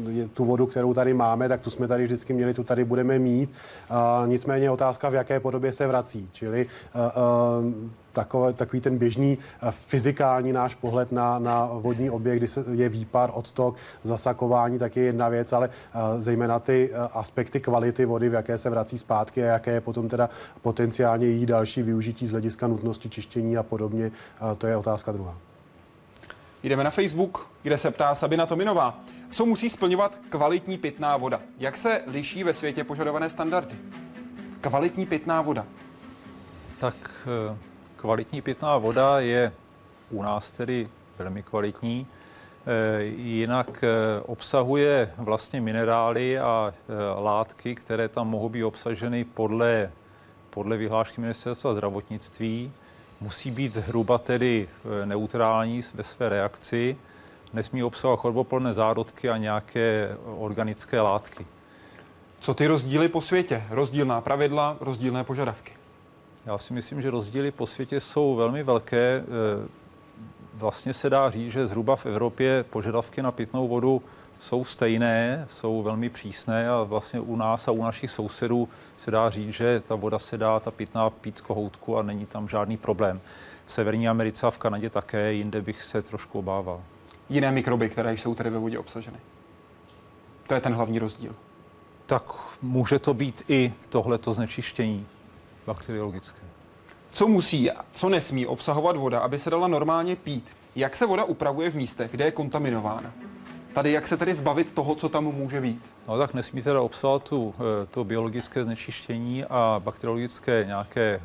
[0.08, 2.84] eh, Je tu vodu, kterou tady máme, tak tu jsme tady vždycky měli, tu tady
[2.84, 3.50] budeme mít.
[3.90, 6.28] A nicméně otázka, v jaké podobě se vrací.
[6.32, 7.72] Čili uh, uh,
[8.16, 12.88] takové, takový ten běžný eh, fyzikální náš pohled na, na vodní objekt, kdy se je
[12.88, 18.28] výpar, odtok, zasakování, tak je jedna věc, ale eh, zejména ty eh, aspekty kvality vody,
[18.28, 20.30] v jaké se vrací zpátky a jaké je potom teda
[20.62, 24.10] potenciálně její další využití z hlediska nutnosti čištění a podobně,
[24.58, 25.36] to je otázka druhá.
[26.62, 28.98] Jdeme na Facebook, kde se ptá Sabina Tominová.
[29.30, 31.40] Co musí splňovat kvalitní pitná voda?
[31.58, 33.74] Jak se liší ve světě požadované standardy?
[34.60, 35.66] Kvalitní pitná voda.
[36.78, 37.28] Tak
[38.06, 39.52] kvalitní pitná voda je
[40.10, 40.88] u nás tedy
[41.18, 42.06] velmi kvalitní.
[42.66, 49.90] Eh, Jinak eh, obsahuje vlastně minerály a eh, látky, které tam mohou být obsaženy podle,
[50.50, 52.72] podle vyhlášky ministerstva zdravotnictví.
[53.20, 54.68] Musí být zhruba tedy
[55.04, 56.96] neutrální ve své reakci.
[57.52, 61.46] Nesmí obsahovat choroboplné zárodky a nějaké organické látky.
[62.38, 63.62] Co ty rozdíly po světě?
[63.70, 65.85] Rozdílná pravidla, rozdílné požadavky.
[66.46, 69.24] Já si myslím, že rozdíly po světě jsou velmi velké.
[69.24, 69.68] Eh,
[70.54, 74.02] Vlastně se dá říct, že zhruba v Evropě požadavky na pitnou vodu
[74.40, 79.30] jsou stejné, jsou velmi přísné a vlastně u nás a u našich sousedů se dá
[79.30, 82.76] říct, že ta voda se dá, ta pitná pít z kohoutku a není tam žádný
[82.76, 83.20] problém.
[83.66, 86.82] V Severní Americe a v Kanadě také, jinde bych se trošku obával.
[87.28, 89.18] Jiné mikroby, které jsou tedy ve vodě obsaženy.
[90.46, 91.34] To je ten hlavní rozdíl.
[92.06, 92.24] Tak
[92.62, 95.06] může to být i tohleto znečištění
[95.66, 96.38] bakteriologické.
[97.12, 100.56] Co musí a co nesmí obsahovat voda, aby se dala normálně pít?
[100.76, 103.12] Jak se voda upravuje v místech, kde je kontaminována?
[103.72, 105.82] Tady jak se tedy zbavit toho, co tam může být?
[106.08, 111.20] No tak nesmí teda obsahovat tu, eh, to biologické znečištění a bakteriologické nějaké eh,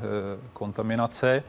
[0.54, 1.44] kontaminace.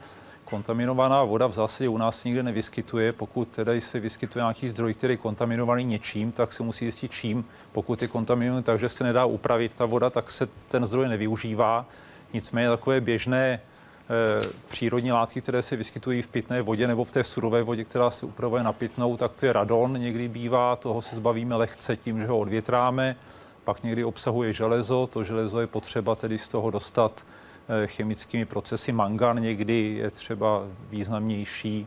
[0.45, 3.13] Kontaminovaná voda v zásadě u nás nikde nevyskytuje.
[3.13, 7.45] Pokud tedy se vyskytuje nějaký zdroj, který je kontaminovaný něčím, tak se musí zjistit čím.
[7.73, 11.87] Pokud je kontaminovaný takže se nedá upravit ta voda, tak se ten zdroj nevyužívá.
[12.33, 17.25] Nicméně takové běžné eh, přírodní látky, které se vyskytují v pitné vodě nebo v té
[17.25, 21.16] surové vodě, která se upravuje na pitnou, tak to je radon, někdy bývá, toho se
[21.16, 23.16] zbavíme lehce tím, že ho odvětráme,
[23.64, 27.25] pak někdy obsahuje železo, to železo je potřeba tedy z toho dostat
[27.68, 28.92] eh, chemickými procesy.
[28.92, 31.87] Mangan někdy je třeba významnější,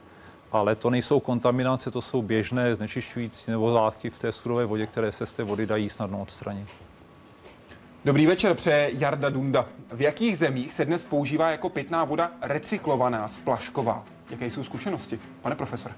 [0.51, 5.11] ale to nejsou kontaminace, to jsou běžné znečišťující nebo látky v té surové vodě, které
[5.11, 6.84] se z té vody dají snadno odstranit.
[8.05, 9.65] Dobrý večer, přeje Jarda Dunda.
[9.91, 14.03] V jakých zemích se dnes používá jako pitná voda recyklovaná, splašková?
[14.29, 15.93] Jaké jsou zkušenosti, pane profesore?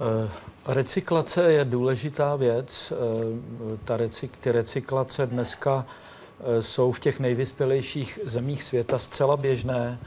[0.00, 0.28] Eh,
[0.66, 2.92] Recyklace je důležitá věc.
[2.92, 5.86] Eh, Ta recyk, ty recyklace dneska
[6.40, 9.98] eh, jsou v těch nejvyspělejších zemích světa zcela běžné.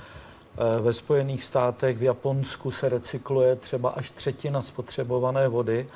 [0.82, 5.88] Ve Spojených státech, v Japonsku se recykluje třeba až třetina spotřebované vody.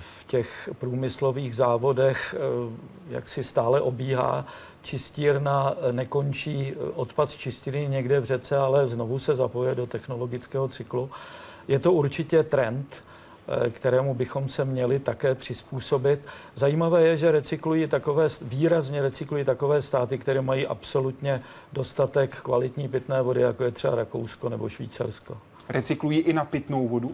[0.00, 2.40] V těch průmyslových závodech, eh,
[3.08, 4.46] jak si stále obíhá,
[4.82, 10.68] čistírna nekončí eh, odpad z čistírny někde v řece, ale znovu se zapoje do technologického
[10.68, 11.10] cyklu.
[11.68, 13.04] Je to určitě trend.
[13.48, 16.26] Eh, kterému bychom se měli také přizpůsobit.
[16.54, 21.42] Zajímavé je, že recyklují takové, výrazně recyklují takové státy, které mají absolutně
[21.72, 25.38] dostatek kvalitní pitné vody, jako je třeba Rakousko nebo Švýcarsko.
[25.68, 27.10] Recyklují i na pitnou vodu?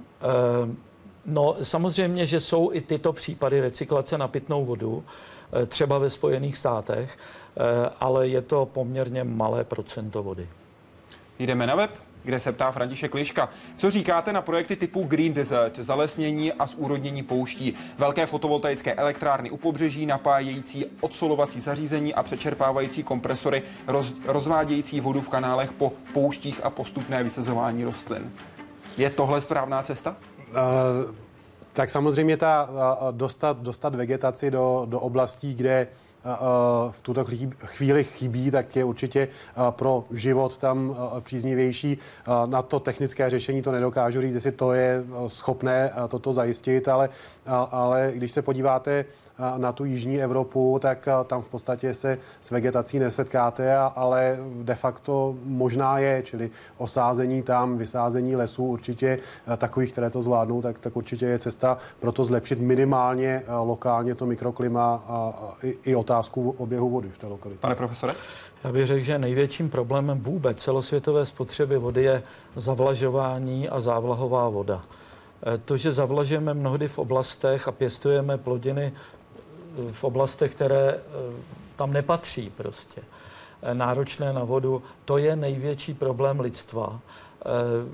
[1.28, 5.04] No, samozřejmě, že jsou i tyto případy recyklace na pitnou vodu,
[5.52, 7.18] eh, třeba ve Spojených státech,
[8.00, 10.48] ale je to poměrně malé procento vody.
[11.38, 11.90] Jdeme na web,
[12.24, 13.48] kde se ptá František Liška.
[13.76, 19.56] Co říkáte na projekty typu Green Desert, zalesnění a zúrodnění pouští, velké fotovoltaické elektrárny u
[19.56, 26.70] pobřeží, napájející odsolovací zařízení a přečerpávající kompresory, roz, rozvádějící vodu v kanálech po pouštích a
[26.70, 28.32] postupné vysazování rostlin?
[28.98, 30.16] Je tohle správná cesta?
[31.72, 32.68] Tak samozřejmě ta
[33.10, 35.86] dostat, dostat vegetaci do, do oblastí, kde
[36.90, 37.26] v tuto
[37.64, 39.28] chvíli chybí, tak je určitě
[39.70, 41.98] pro život tam příznivější.
[42.46, 47.08] Na to technické řešení to nedokážu říct, jestli to je schopné toto zajistit, ale,
[47.70, 49.04] ale když se podíváte
[49.56, 55.34] na tu jižní Evropu, tak tam v podstatě se s vegetací nesetkáte, ale de facto
[55.44, 59.18] možná je, čili osázení tam, vysázení lesů určitě
[59.56, 64.26] takových, které to zvládnou, tak, tak určitě je cesta pro to zlepšit minimálně lokálně to
[64.26, 67.60] mikroklima a i, i otázku oběhu vody v té lokalitě.
[67.60, 68.12] Pane profesore?
[68.64, 72.22] Já bych řekl, že největším problémem vůbec celosvětové spotřeby vody je
[72.56, 74.82] zavlažování a závlahová voda.
[75.64, 78.92] To, že zavlažujeme mnohdy v oblastech a pěstujeme plodiny
[79.92, 81.00] v oblastech, které eh,
[81.76, 83.02] tam nepatří prostě,
[83.62, 87.00] eh, náročné na vodu, to je největší problém lidstva.
[87.00, 87.44] Eh,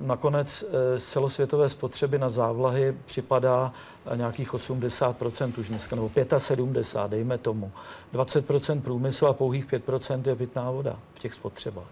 [0.06, 0.64] nakonec
[0.96, 3.72] z celosvětové spotřeby na závlahy připadá
[4.14, 7.72] nějakých 80% už dneska, nebo 75, dejme tomu.
[8.12, 11.90] 20% průmysl a pouhých 5% je pitná voda v těch spotřebách.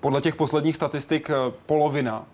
[0.00, 1.30] Podle těch posledních statistik
[1.66, 2.26] polovina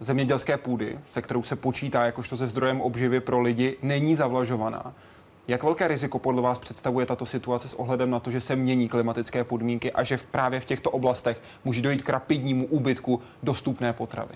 [0.00, 4.94] zemědělské půdy, se kterou se počítá jakožto se zdrojem obživy pro lidi, není zavlažovaná.
[5.48, 8.88] Jak velké riziko podle vás představuje tato situace s ohledem na to, že se mění
[8.88, 13.92] klimatické podmínky a že v právě v těchto oblastech může dojít k rapidnímu úbytku dostupné
[13.92, 14.34] potravy?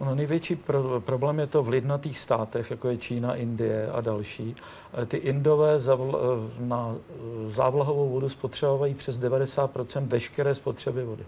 [0.00, 4.56] No, největší pro, problém je to v lidnatých státech, jako je Čína, Indie a další.
[5.02, 11.24] Eh, ty Indové zavl, eh, na eh, závlahovou vodu spotřebovají přes 90 veškeré spotřeby vody.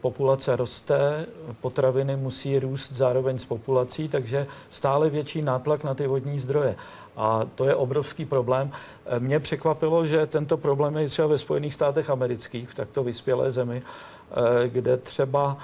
[0.00, 1.26] Populace roste,
[1.60, 6.76] potraviny musí růst zároveň s populací, takže stále větší nátlak na ty vodní zdroje.
[7.16, 8.70] A to je obrovský problém.
[9.06, 13.52] Eh, mě překvapilo, že tento problém je třeba ve Spojených státech amerických, v takto vyspělé
[13.52, 15.56] zemi, eh, kde třeba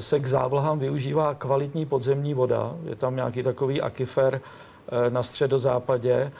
[0.00, 2.76] se k závlahám využívá kvalitní podzemní voda.
[2.84, 6.32] Je tam nějaký takový akifer eh, na středozápadě,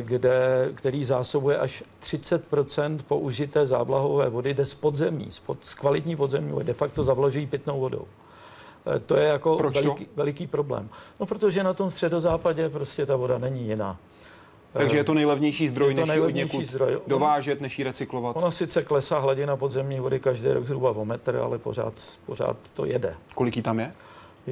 [0.00, 6.16] kde, který zásobuje až 30% použité závlahové vody jde z podzemí, z, pod, z kvalitní
[6.16, 6.64] podzemní vody.
[6.64, 8.04] De facto zavlažují pitnou vodou.
[8.86, 10.10] Eh, to je jako Proč veliký, to?
[10.16, 10.88] veliký problém.
[11.20, 13.96] No, protože na tom středozápadě prostě ta voda není jiná.
[14.72, 16.98] Takže je to nejlevnější zdroj, je to než nejlevnější zdroj.
[17.06, 18.36] dovážet, než ji recyklovat.
[18.36, 21.92] Ono sice klesá hladina podzemní vody každý rok zhruba o metr, ale pořád,
[22.26, 23.14] pořád to jede.
[23.34, 23.92] Kolik jí tam je?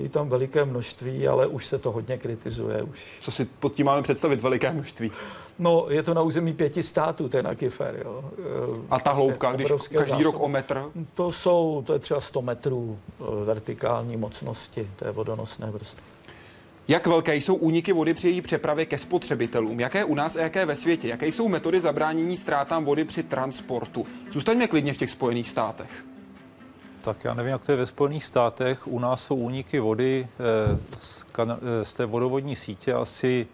[0.03, 2.83] Je tam veliké množství, ale už se to hodně kritizuje.
[2.83, 3.07] Už.
[3.21, 5.11] Co si pod tím máme představit, veliké množství?
[5.59, 8.03] No, je to na území pěti států, ten akifer.
[8.05, 8.31] Jo.
[8.91, 10.25] A ta hloubka, když každý zásoby.
[10.25, 10.85] rok o metr?
[11.15, 16.03] To jsou, to je třeba 100 metrů eh, vertikální mocnosti té vodonosné vrstvy.
[16.89, 19.81] Jak velké jsou úniky vody při její přepravě ke spotřebitelům?
[19.81, 21.09] Jaké u nás a jaké ve světě?
[21.09, 24.07] Jaké jsou metody zabránění ztrátám vody při transportu?
[24.33, 26.07] Zůstaňme klidně v těch Spojených státech.
[27.07, 28.87] Tak já nevím, jak to je ve Spojených státech.
[28.87, 33.47] U nás jsou úniky vody eh, z, kan- eh, z té vodovodní sítě asi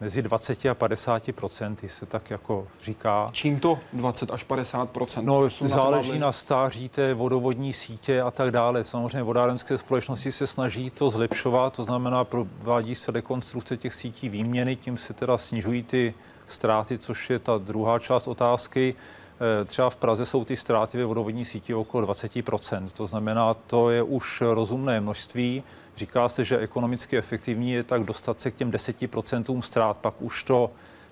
[0.00, 3.28] mezi 20 a 50 procenty se tak jako říká.
[3.32, 8.50] Čím to 20 až 50% No, záleží na, na stáří té vodovodní sítě a tak
[8.50, 8.84] dále.
[8.84, 14.76] Samozřejmě vodárenské společnosti se snaží to zlepšovat, to znamená, provádí se rekonstrukce těch sítí výměny,
[14.76, 16.14] tím se teda snižují ty
[16.46, 18.94] ztráty, což je ta druhá část otázky.
[19.40, 22.92] Eh, třeba v Praze jsou ty ztráty ve vodovodní síti okolo 20%.
[22.92, 25.62] To znamená, to je už rozumné množství.
[25.96, 30.44] Říká se, že ekonomicky efektivní je tak dostat se k těm 10% ztrát, pak už
[30.44, 30.70] to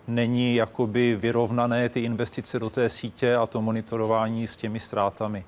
[0.08, 5.44] není jakoby vyrovnané ty investice do té sítě a to monitorování s těmi ztrátami.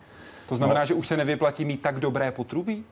[0.48, 0.86] To znamená, no.
[0.86, 2.84] že už se nevyplatí mít tak dobré potrubí?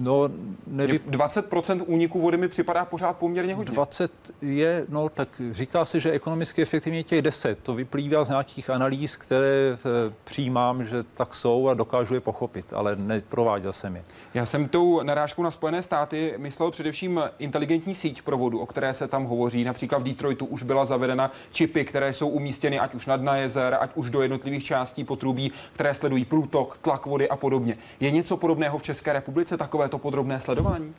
[0.00, 0.30] No,
[0.66, 1.00] nevy...
[1.10, 3.74] 20% úniku vody mi připadá pořád poměrně hodně.
[3.74, 7.58] 20 je, no tak říká se, že ekonomicky efektivně těch 10.
[7.62, 12.72] To vyplývá z nějakých analýz, které eh, přijímám, že tak jsou a dokážu je pochopit,
[12.72, 14.04] ale neprováděl jsem je.
[14.34, 19.08] Já jsem tou narážkou na Spojené státy myslel především inteligentní síť provodu, o které se
[19.08, 19.64] tam hovoří.
[19.64, 23.76] Například v Detroitu už byla zavedena čipy, které jsou umístěny ať už nad na jezer,
[23.80, 27.78] ať už do jednotlivých částí potrubí, které sledují průtok, tlak vody a podobně.
[28.00, 30.94] Je něco podobného v České republice takové to podrobné sledování?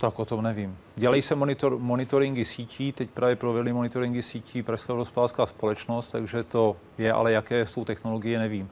[0.00, 0.78] Tak o tom nevím.
[0.96, 6.76] Dělají se monitor, monitoringy sítí, teď právě provedli monitoringy sítí Pražská hospodářská společnost, takže to
[6.98, 8.70] je, ale jaké jsou technologie, nevím.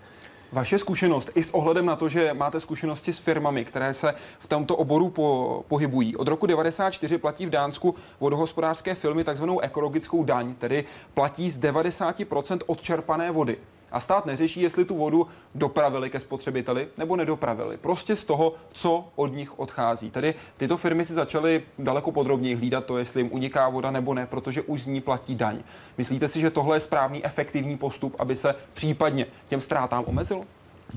[0.52, 4.46] Vaše zkušenost i s ohledem na to, že máte zkušenosti s firmami, které se v
[4.46, 6.16] tomto oboru po, pohybují.
[6.16, 12.58] Od roku 94 platí v Dánsku vodohospodářské firmy takzvanou ekologickou daň, tedy platí z 90%
[12.66, 13.58] odčerpané vody.
[13.92, 17.76] A stát neřeší, jestli tu vodu dopravili ke spotřebiteli nebo nedopravili.
[17.76, 20.10] Prostě z toho, co od nich odchází.
[20.10, 24.26] Tedy tyto firmy si začaly daleko podrobněji hlídat to, jestli jim uniká voda nebo ne,
[24.26, 25.62] protože už z ní platí daň.
[25.98, 30.44] Myslíte si, že tohle je správný, efektivní postup, aby se případně těm ztrátám omezilo?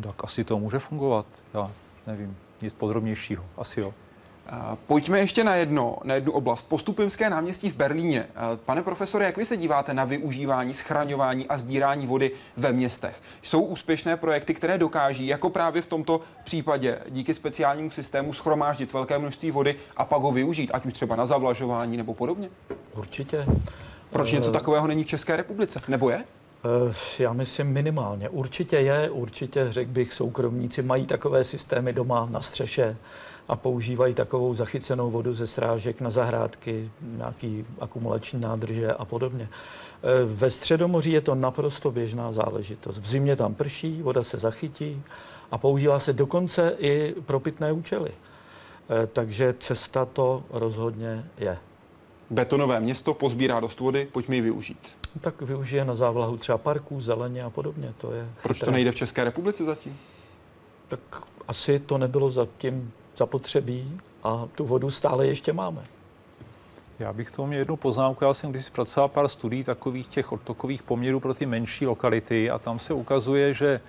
[0.04, 1.26] Tak asi to může fungovat.
[1.54, 1.72] Já
[2.08, 3.46] nevím, nic podrobnějšího.
[3.58, 3.94] Asi jo.
[4.88, 6.68] Pojďme ještě na, jedno, na jednu oblast.
[6.70, 8.28] Postupimské náměstí v Berlíně.
[8.66, 13.22] Pane profesore, jak vy se díváte na využívání, schraňování a sbírání vody ve městech?
[13.42, 19.20] Jsou úspěšné projekty, které dokáží, jako právě v tomto případě, díky speciálnímu systému schromáždit velké
[19.20, 22.50] množství vody a pak ho využít, ať už třeba na zavlažování nebo podobně?
[22.96, 23.46] Určitě.
[24.10, 25.80] Proč něco takového není v České republice?
[25.88, 26.24] Nebo je?
[26.90, 28.30] Eh, já myslím minimálně.
[28.30, 32.98] Určitě je, určitě řekl bych, soukromníci mají takové systémy doma na střeše
[33.50, 39.44] a používají takovou zachycenou vodu ze srážek na zahrádky, nějaký akumulační nádrže a podobně.
[39.44, 43.00] E, ve Středomoří je to naprosto běžná záležitost.
[43.00, 45.04] V zimě tam prší, voda se zachytí
[45.52, 48.12] a používá se dokonce i pro pitné účely.
[48.12, 51.58] E, takže cesta to rozhodně je.
[52.30, 54.98] Betonové město pozbírá dost vody, pojďme ji využít.
[55.22, 57.94] Tak využije na závlahu třeba parků, zeleně a podobně.
[57.98, 58.66] To je Proč chytré.
[58.66, 59.98] to nejde v České republice zatím?
[60.88, 61.00] Tak
[61.48, 65.84] asi to nebylo zatím zapotřebí a tu vodu stále ještě máme.
[67.00, 68.24] Já bych tomu měl jednu poznámku.
[68.24, 72.60] Já jsem když zpracoval pár studií takových těch odtokových poměrů pro ty menší lokality a
[72.60, 73.82] tam se ukazuje, že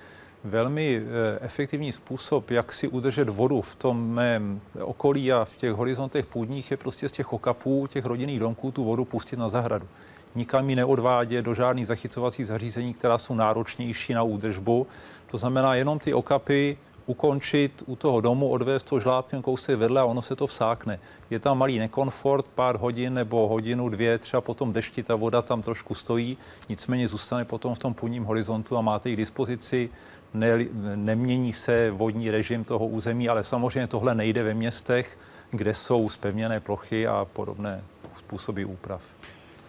[0.44, 5.72] velmi eh, efektivní způsob, jak si udržet vodu v tom mém okolí a v těch
[5.72, 9.86] horizontech půdních, je prostě z těch okapů, těch rodinných domků tu vodu pustit na zahradu.
[10.34, 14.86] Nikam ji neodvádět do žádných zachycovacích zařízení, která jsou náročnější na údržbu.
[15.30, 16.78] To znamená jenom ty okapy
[17.11, 20.99] ukončit u toho domu, odvést to žlábkem kousek vedle a ono se to vsákne.
[21.31, 25.62] Je tam malý nekomfort, pár hodin nebo hodinu, dvě, třeba potom dešti, ta voda tam
[25.62, 29.90] trošku stojí, nicméně zůstane potom v tom půdním horizontu a máte ji k dispozici,
[30.35, 35.18] ne, nemění se vodní režim toho území, ale samozřejmě tohle nejde ve městech,
[35.51, 37.83] kde jsou spevněné plochy a podobné
[38.18, 39.03] způsoby úprav.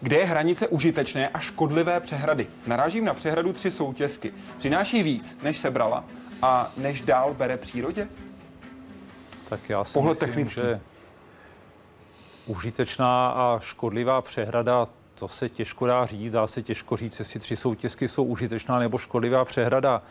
[0.00, 2.46] Kde je hranice užitečné a škodlivé přehrady?
[2.66, 4.32] Narážím na přehradu tři soutězky.
[4.58, 6.04] Přináší víc, než sebrala,
[6.42, 8.08] a než dál bere přírodě?
[9.48, 10.60] Tak já si Pohled myslím, technický.
[10.60, 10.80] že
[12.46, 17.56] užitečná a škodlivá přehrada, to se těžko dá říct, dá se těžko říct, jestli tři
[17.56, 20.02] soutězky jsou užitečná nebo škodlivá přehrada.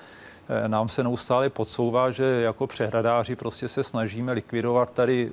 [0.50, 5.32] Eh, nám se neustále podsouvá, že jako přehradáři prostě se snažíme likvidovat tady e,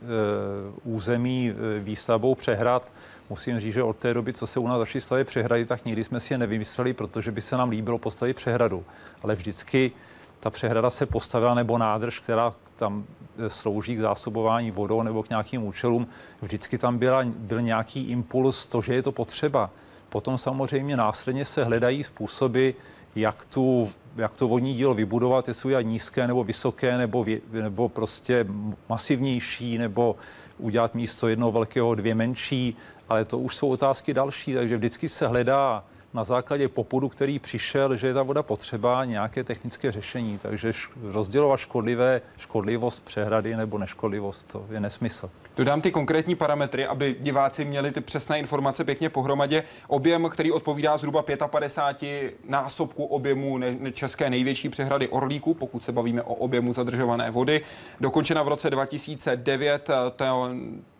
[0.85, 2.93] území e, výstavbou přehrad.
[3.31, 6.05] Musím říct, že od té doby, co se u nás začaly stavět přehrady, tak nikdy
[6.05, 8.85] jsme si je nevymysleli, protože by se nám líbilo postavit přehradu.
[9.23, 9.93] Ale vždycky
[10.41, 13.05] ta přehrada se postavila nebo nádrž, která tam
[13.39, 16.07] e, slouží k zásobování vodou nebo k nějakým účelům,
[16.43, 19.71] vždycky tam byla, byl nějaký impuls, to, že je to potřeba.
[20.09, 22.71] Potom samozřejmě následně se hledají způsoby,
[23.17, 27.89] jak, tu, jak to vodní dílo vybudovat, jestli je nízké nebo vysoké, nebo, vě, nebo
[27.89, 28.47] prostě
[28.89, 30.17] masivnější, nebo
[30.59, 32.77] udělat místo jednoho velkého dvě menší,
[33.09, 37.97] ale to už jsou otázky další, takže vždycky se hledá na základě popudu, který přišel,
[37.97, 40.39] že je ta voda potřeba, nějaké technické řešení.
[40.39, 45.31] Takže rozdělovat škodlivé, škodlivost přehrady nebo neškodlivost, to je nesmysl.
[45.57, 49.63] Dodám ty konkrétní parametry, aby diváci měli ty přesné informace pěkně pohromadě.
[49.89, 53.61] Objem, který odpovídá zhruba 55 násobku objemu
[53.93, 57.61] české největší přehrady Orlíku, pokud se bavíme o objemu zadržované vody.
[58.01, 60.51] Dokončena v roce 2009, to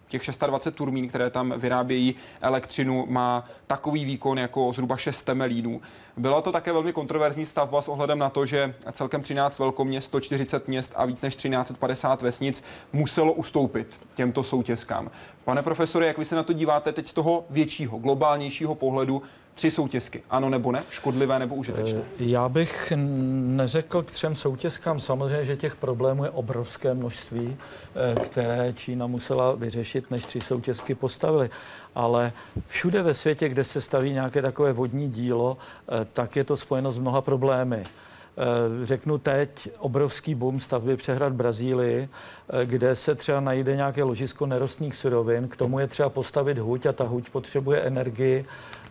[0.09, 5.81] těch 620 turbín, které tam vyrábějí elektřinu, má takový výkon jako zhruba 6 temelínů.
[6.17, 10.69] Byla to také velmi kontroverzní stavba s ohledem na to, že celkem 13 velkoměst, 140
[10.69, 15.11] měst a víc než 1350 vesnic muselo ustoupit těmto soutězkám.
[15.45, 19.23] Pane profesore, jak vy se na to díváte teď z toho většího, globálnějšího pohledu?
[19.59, 22.01] Tři soutězky, ano nebo ne, škodlivé nebo užitečné?
[22.01, 25.01] Eh, já bych neřekl k třem soutězkám.
[25.01, 30.95] Samozřejmě, že těch problémů je obrovské množství, eh, které Čína musela vyřešit, než tři soutězky
[30.95, 31.51] postavili.
[31.95, 32.33] Ale
[32.67, 35.57] všude ve světě, kde se staví nějaké takové vodní dílo,
[35.89, 37.85] eh, tak je to spojeno s mnoha problémy.
[38.41, 44.47] Eh, řeknu teď obrovský boom stavby přehrad Brazílii, eh, kde se třeba najde nějaké ložisko
[44.47, 48.45] nerostných surovin, k tomu je třeba postavit huť a ta huť potřebuje energii,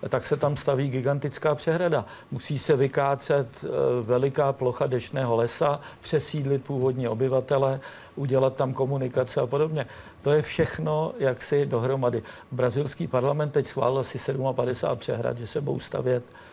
[0.10, 2.06] tak se tam staví gigantická přehrada.
[2.32, 3.68] Musí se vykácet eh,
[4.02, 7.80] veliká plocha dešného lesa, přesídlit původní obyvatele,
[8.16, 9.86] udělat tam komunikace a podobně.
[10.22, 12.24] To je všechno jaksi dohromady.
[12.52, 14.20] Brazilský parlament teď schválil asi
[14.54, 16.47] 57 přehrad, že se budou stavět eh,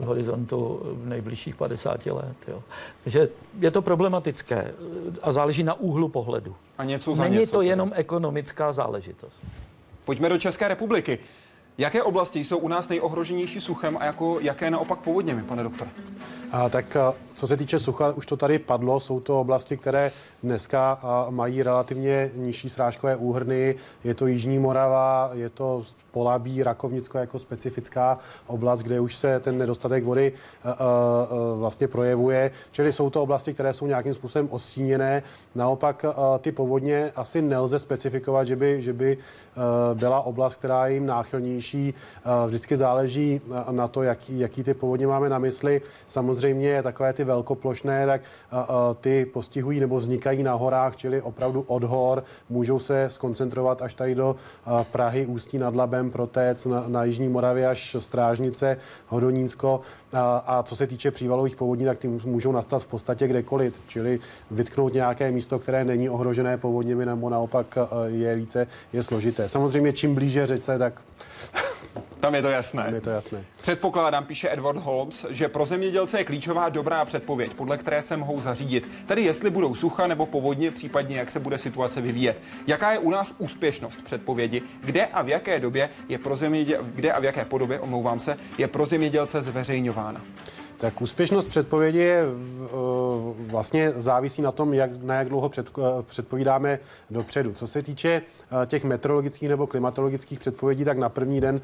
[0.00, 2.36] v horizontu nejbližších 50 let.
[2.48, 2.62] Jo.
[3.04, 3.28] Takže
[3.60, 4.74] je to problematické eh,
[5.22, 6.56] a záleží na úhlu pohledu.
[6.78, 7.70] A něco za Není něco to teda.
[7.70, 9.42] jenom ekonomická záležitost.
[10.04, 11.18] Pojďme do České republiky.
[11.78, 15.90] Jaké oblasti jsou u nás nejohroženější suchem a jako, jaké naopak povodněmi, pane doktore?
[16.52, 16.96] A tak
[17.34, 20.12] co se týče sucha, už to tady padlo, jsou to oblasti, které
[20.42, 21.00] dneska
[21.30, 23.74] mají relativně nižší srážkové úhrny.
[24.04, 29.58] Je to Jižní Morava, je to Polabí, Rakovnicko jako specifická oblast, kde už se ten
[29.58, 30.32] nedostatek vody
[31.54, 32.50] vlastně projevuje.
[32.72, 35.22] Čili jsou to oblasti, které jsou nějakým způsobem odstíněné.
[35.54, 36.04] Naopak
[36.40, 39.18] ty povodně asi nelze specifikovat, že by, že by
[39.94, 41.63] byla oblast, která je jim náchylnější.
[41.72, 41.94] A,
[42.46, 43.40] vždycky záleží
[43.70, 45.80] na- to, jaký, jaký ty povodně máme na mysli.
[46.08, 48.20] Samozřejmě takové ty velkoplošné, tak
[49.00, 52.24] ty postihují nebo vznikají na horách, čili opravdu od hor.
[52.48, 54.36] Můžou se skoncentrovat až tady do
[54.92, 59.80] Prahy, Ústí nad Labem, Protec, na, na Jižní Moravě až Strážnice, Hodonínsko.
[60.14, 64.94] A, co se týče přívalových povodní, tak ty můžou nastat v podstatě kdekoliv, čili vytknout
[64.94, 69.48] nějaké místo, které není ohrožené povodněmi, nebo naopak a, je více, je složité.
[69.48, 71.02] Samozřejmě čím blíže řece, tak
[72.24, 72.90] Tam je to jasné.
[72.94, 73.44] je to jasné.
[73.62, 78.40] Předpokládám, píše Edward Holmes, že pro zemědělce je klíčová dobrá předpověď, podle které se mohou
[78.40, 78.88] zařídit.
[79.06, 82.40] Tedy jestli budou sucha nebo povodně, případně jak se bude situace vyvíjet.
[82.66, 87.12] Jaká je u nás úspěšnost předpovědi, kde a v jaké době je pro zeměděl, kde
[87.12, 90.20] a v jaké podobě, omlouvám se, je pro zemědělce zveřejňována.
[90.84, 92.68] Tak úspěšnost předpovědi je eh,
[93.50, 96.78] vlastně závisí na tom, jak, na jak dlouho před, eh, předpovídáme
[97.10, 97.52] dopředu.
[97.52, 98.22] Co se týče
[98.62, 101.60] eh, těch meteorologických nebo klimatologických předpovědí, tak na první den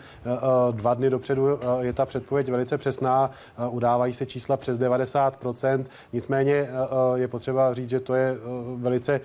[0.71, 3.31] dva dny dopředu je ta předpověď velice přesná.
[3.71, 5.85] Udávají se čísla přes 90%.
[6.13, 6.69] Nicméně
[7.15, 8.37] je potřeba říct, že to je
[8.77, 9.21] velice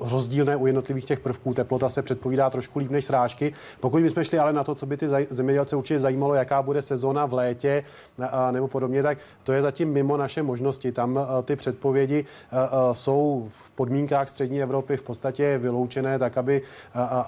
[0.00, 1.54] rozdílné u jednotlivých těch prvků.
[1.54, 3.54] Teplota se předpovídá trošku líp než srážky.
[3.80, 7.26] Pokud bychom šli ale na to, co by ty zemědělce určitě zajímalo, jaká bude sezóna
[7.26, 7.84] v létě,
[8.50, 10.92] nebo podobně, tak to je zatím mimo naše možnosti.
[10.92, 16.38] Tam a, ty předpovědi a, a, jsou v podmínkách střední Evropy v podstatě vyloučené tak,
[16.38, 16.62] aby,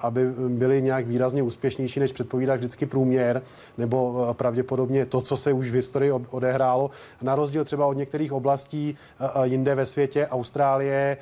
[0.02, 3.42] aby byly nějak výrazně úspěšnější, než předpovídá vždycky průměr,
[3.78, 6.90] nebo pravděpodobně to, co se už v historii odehrálo.
[7.22, 8.96] Na rozdíl třeba od některých oblastí
[9.42, 11.16] jinde ve světě, Austrálie,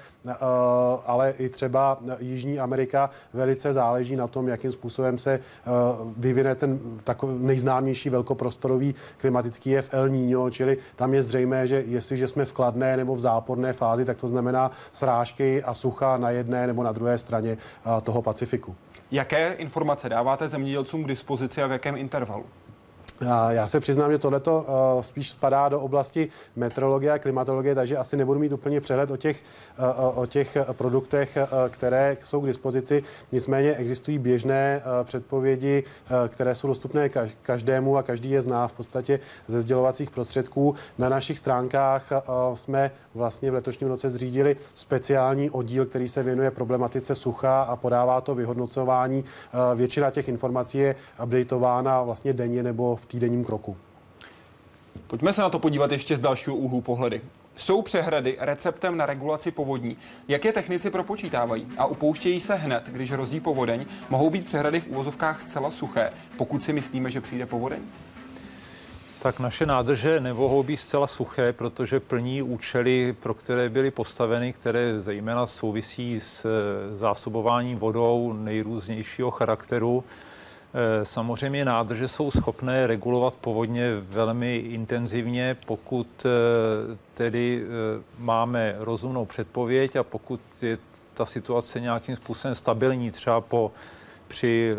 [1.06, 5.40] ale i třeba Jižní Amerika, velice záleží na tom, jakým způsobem se
[6.16, 12.28] vyvine ten takový nejznámější velkoprostorový klimatický jev El Niño, čili tam je zřejmé, že jestliže
[12.28, 16.66] jsme v kladné nebo v záporné fázi, tak to znamená srážky a sucha na jedné
[16.66, 18.76] nebo na druhé straně a, toho Pacifiku.
[19.10, 22.44] Jaké informace dáváte zemědělcům k dispozici a v jakém intervalu?
[23.48, 24.66] Já se přiznám, že tohleto
[24.96, 29.16] uh, spíš spadá do oblasti meteorologie a klimatologie, takže asi nebudu mít úplně přehled o
[29.16, 29.42] těch,
[29.98, 31.38] uh, o těch produktech,
[31.70, 33.02] které jsou k dispozici.
[33.32, 35.84] Nicméně existují běžné předpovědi,
[36.28, 40.74] které jsou dostupné kaž- každému a každý je zná v podstatě ze sdělovacích prostředků.
[40.98, 42.12] Na našich stránkách
[42.54, 48.20] jsme vlastně v letošním roce zřídili speciální oddíl, který se věnuje problematice sucha a podává
[48.20, 49.24] to vyhodnocování.
[49.74, 50.94] Většina těch informací je
[51.24, 53.76] updateována vlastně denně nebo v týdenním kroku.
[55.06, 57.20] Pojďme se na to podívat ještě z dalšího úhlu pohledy.
[57.56, 59.96] Jsou přehrady receptem na regulaci povodní?
[60.28, 61.66] Jak je technici propočítávají?
[61.78, 63.86] A upouštějí se hned, když hrozí povodeň?
[64.10, 67.78] Mohou být přehrady v úvozovkách zcela suché, pokud si myslíme, že přijde povodeň?
[69.22, 75.00] Tak naše nádrže nemohou být zcela suché, protože plní účely, pro které byly postaveny, které
[75.00, 80.04] zejména souvisí s eh, zásobováním vodou nejrůznějšího charakteru.
[80.74, 89.24] Eh, Samozřejmě nádrže jsou schopné regulovat povodně velmi intenzivně, pokud eh, tedy eh, máme rozumnou
[89.24, 90.78] předpověď a pokud je
[91.14, 93.72] ta situace nějakým způsobem stabilní, třeba po
[94.28, 94.76] při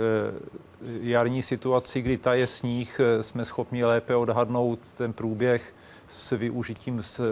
[1.02, 5.74] jarní situaci, kdy taje sníh, eh, jsme schopni lépe odhadnout ten průběh
[6.12, 7.24] s využitím z, eh,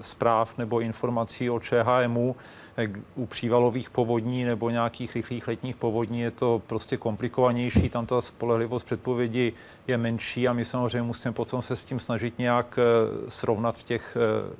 [0.00, 2.36] zpráv nebo informací o ČHMu.
[2.76, 8.20] Eh, U přívalových povodní nebo nějakých rychlých letních povodní je to prostě komplikovanější, tam ta
[8.20, 9.52] spolehlivost předpovědi
[9.86, 13.82] je menší a my samozřejmě musíme potom se s tím snažit nějak eh, srovnat v
[13.82, 14.16] těch,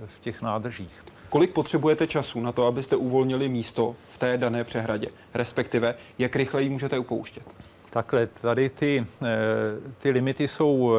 [0.06, 1.04] v těch nádržích.
[1.30, 5.08] Kolik potřebujete času na to, abyste uvolnili místo v té dané přehradě?
[5.34, 7.44] Respektive, jak rychle ji můžete upouštět?
[7.90, 9.06] Takhle, tady ty,
[9.98, 10.92] ty limity jsou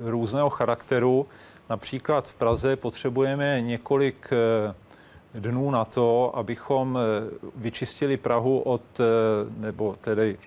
[0.00, 1.26] různého charakteru.
[1.70, 4.74] Například v Praze potřebujeme několik eh,
[5.40, 9.04] dnů na to, abychom eh, vyčistili Prahu od, eh,
[9.56, 10.38] nebo tedy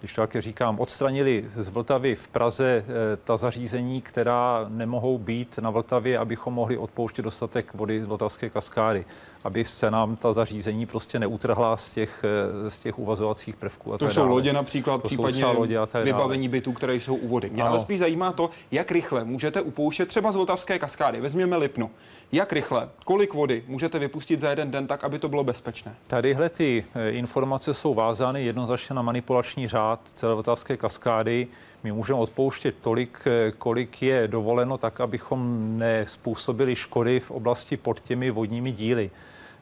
[0.00, 2.84] když také říkám, odstranili z Vltavy v Praze
[3.24, 9.04] ta zařízení, která nemohou být na Vltavě, abychom mohli odpouštět dostatek vody z Vltavské kaskády
[9.44, 13.94] aby se nám ta zařízení prostě neutrhla z těch, eh, z těch uvazovacích prvků.
[13.94, 14.30] A to jsou dále.
[14.30, 17.50] lodě například, to případně lodě a vybavení bytů, které jsou u vody.
[17.50, 21.20] Mě ale spíš zajímá to, jak rychle můžete upouštět třeba z Vltavské kaskády.
[21.20, 21.90] Vezměme Lipno.
[22.32, 25.94] Jak rychle, kolik vody můžete vypustit za jeden den tak, aby to bylo bezpečné?
[26.06, 31.48] Tadyhle ty eh, informace jsou vázány jednoznačně na manipulační řád celé Vltavské kaskády.
[31.84, 38.00] My můžeme odpouštět tolik, eh, kolik je dovoleno, tak abychom nespůsobili škody v oblasti pod
[38.00, 39.10] těmi vodními díly.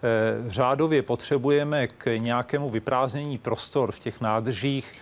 [0.02, 4.94] Eh, řádově potřebujeme k nějakému vyprázdnění prostor v těch nádržích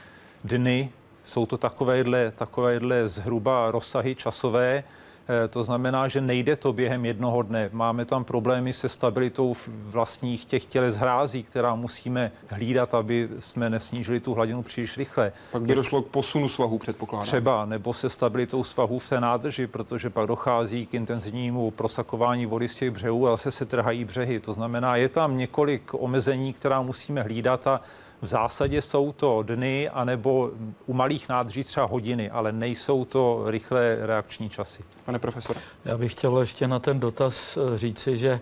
[0.45, 0.91] dny.
[1.25, 4.85] Jsou to takovéhle, takovéhle zhruba rozsahy časové.
[5.29, 7.71] Eh, to znamená, že nejde to během jednoho dne.
[7.73, 14.21] Máme tam problémy se stabilitou vlastních těch těles hrází, která musíme hlídat, aby jsme nesnížili
[14.21, 15.33] tu hladinu příliš rychle.
[15.53, 17.27] Pak by došlo k posunu svahu, předpokládám.
[17.27, 22.69] Třeba, nebo se stabilitou svahu v té nádrži, protože pak dochází k intenzivnímu prosakování vody
[22.69, 24.41] z těch břehů a zase se trhají břehy.
[24.41, 27.81] To znamená, je tam několik omezení, která musíme hlídat a
[28.23, 30.51] v zásadě jsou to dny, anebo
[30.87, 34.83] u malých nádrží třeba hodiny, ale nejsou to rychlé reakční časy.
[35.05, 35.57] Pane profesor.
[35.85, 38.41] Já bych chtěl ještě na ten dotaz eh, říci, že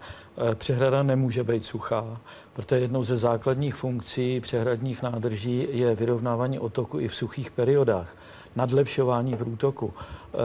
[0.51, 2.20] eh, přehrada nemůže být suchá,
[2.53, 8.16] protože jednou ze základních funkcí přehradních nádrží je vyrovnávání otoku i v suchých periodách,
[8.57, 9.95] nadlepšování průtoku.
[9.95, 10.37] Eh,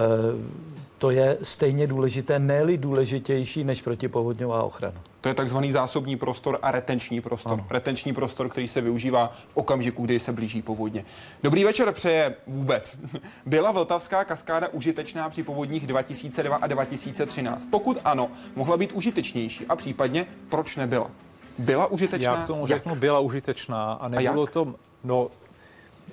[0.98, 5.02] to je stejně důležité, ne důležitější než protipovodňová ochrana.
[5.22, 7.54] To je takzvaný zásobní prostor a retenční prostor.
[7.54, 7.68] Ano.
[7.70, 11.06] Retenční prostor, který se využívá v okamžiku, kdy se blíží povodně.
[11.44, 12.98] Dobrý večer přeje vůbec.
[13.46, 17.68] Byla Vltavská kaskáda užitečná při povodních 2002 a 2013?
[17.72, 21.12] Pokud ano, mohla být užitečnější a případně proč nebyla?
[21.58, 22.32] Byla užitečná?
[22.32, 24.76] Já k tomu řeknu, byla užitečná a nebylo to...
[25.04, 25.28] No,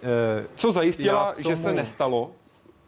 [0.02, 1.48] e, Co zajistila, tomu...
[1.48, 2.30] že se nestalo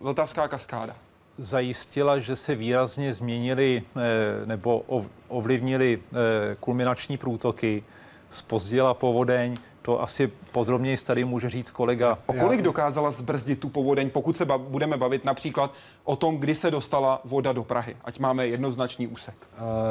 [0.01, 0.97] Vltavská kaskáda?
[1.41, 4.85] Zajistila, že se výrazně změnily eh, nebo
[5.29, 7.83] ovlivnily eh, kulminační průtoky,
[8.31, 12.19] spozdila povodeň, to asi podrobněji tady může říct kolega.
[12.27, 15.75] O kolik dokázala zbrzdit tu povodeň, pokud se ba- budeme bavit například
[16.05, 19.35] o tom, kdy se dostala voda do Prahy, ať máme jednoznačný úsek?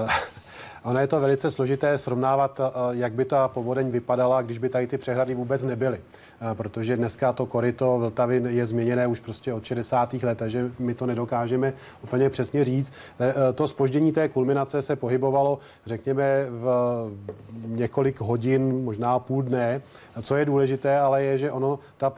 [0.04, 0.10] Uh,
[0.84, 4.88] Ono je to velice složité srovnávat, eh, jak by ta povodeň vypadala, když by tady
[4.88, 6.02] ty přehrady vůbec nebyly.
[6.42, 10.24] Eh, protože dneska to korito Vltavy je změněné už prostě od 60.
[10.24, 11.74] let, takže my to nedokážeme
[12.04, 12.94] úplně přesně říct.
[13.20, 17.12] Eh, to spoždění té kulminace se pohybovalo, řekněme, v
[17.66, 19.82] několik hodin, možná půl dne.
[20.22, 22.14] Co je důležité, ale je, že ono, ta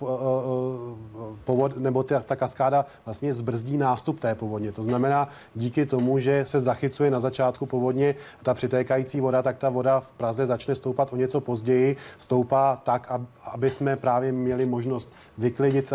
[1.44, 4.72] povod, nebo ta, ta kaskáda vlastně zbrzdí nástup té povodně.
[4.72, 9.70] To znamená, díky tomu, že se zachycuje na začátku povodně ta přitékající voda, tak ta
[9.70, 11.96] voda v Praze začne stoupat o něco později.
[12.18, 13.12] Stoupá tak,
[13.52, 15.94] aby jsme právě měli možnost vyklidit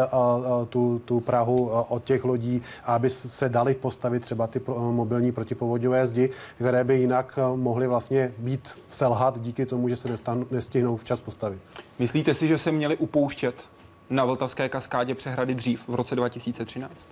[0.68, 6.30] tu, tu Prahu od těch lodí, aby se dali postavit třeba ty mobilní protipovodňové zdi,
[6.54, 10.08] které by jinak mohly vlastně být selhat díky tomu, že se
[10.50, 11.58] nestihnou včas postavit.
[11.98, 13.68] Myslíte si, že se měli upouštět
[14.10, 17.08] na Vltavské kaskádě přehrady dřív v roce 2013?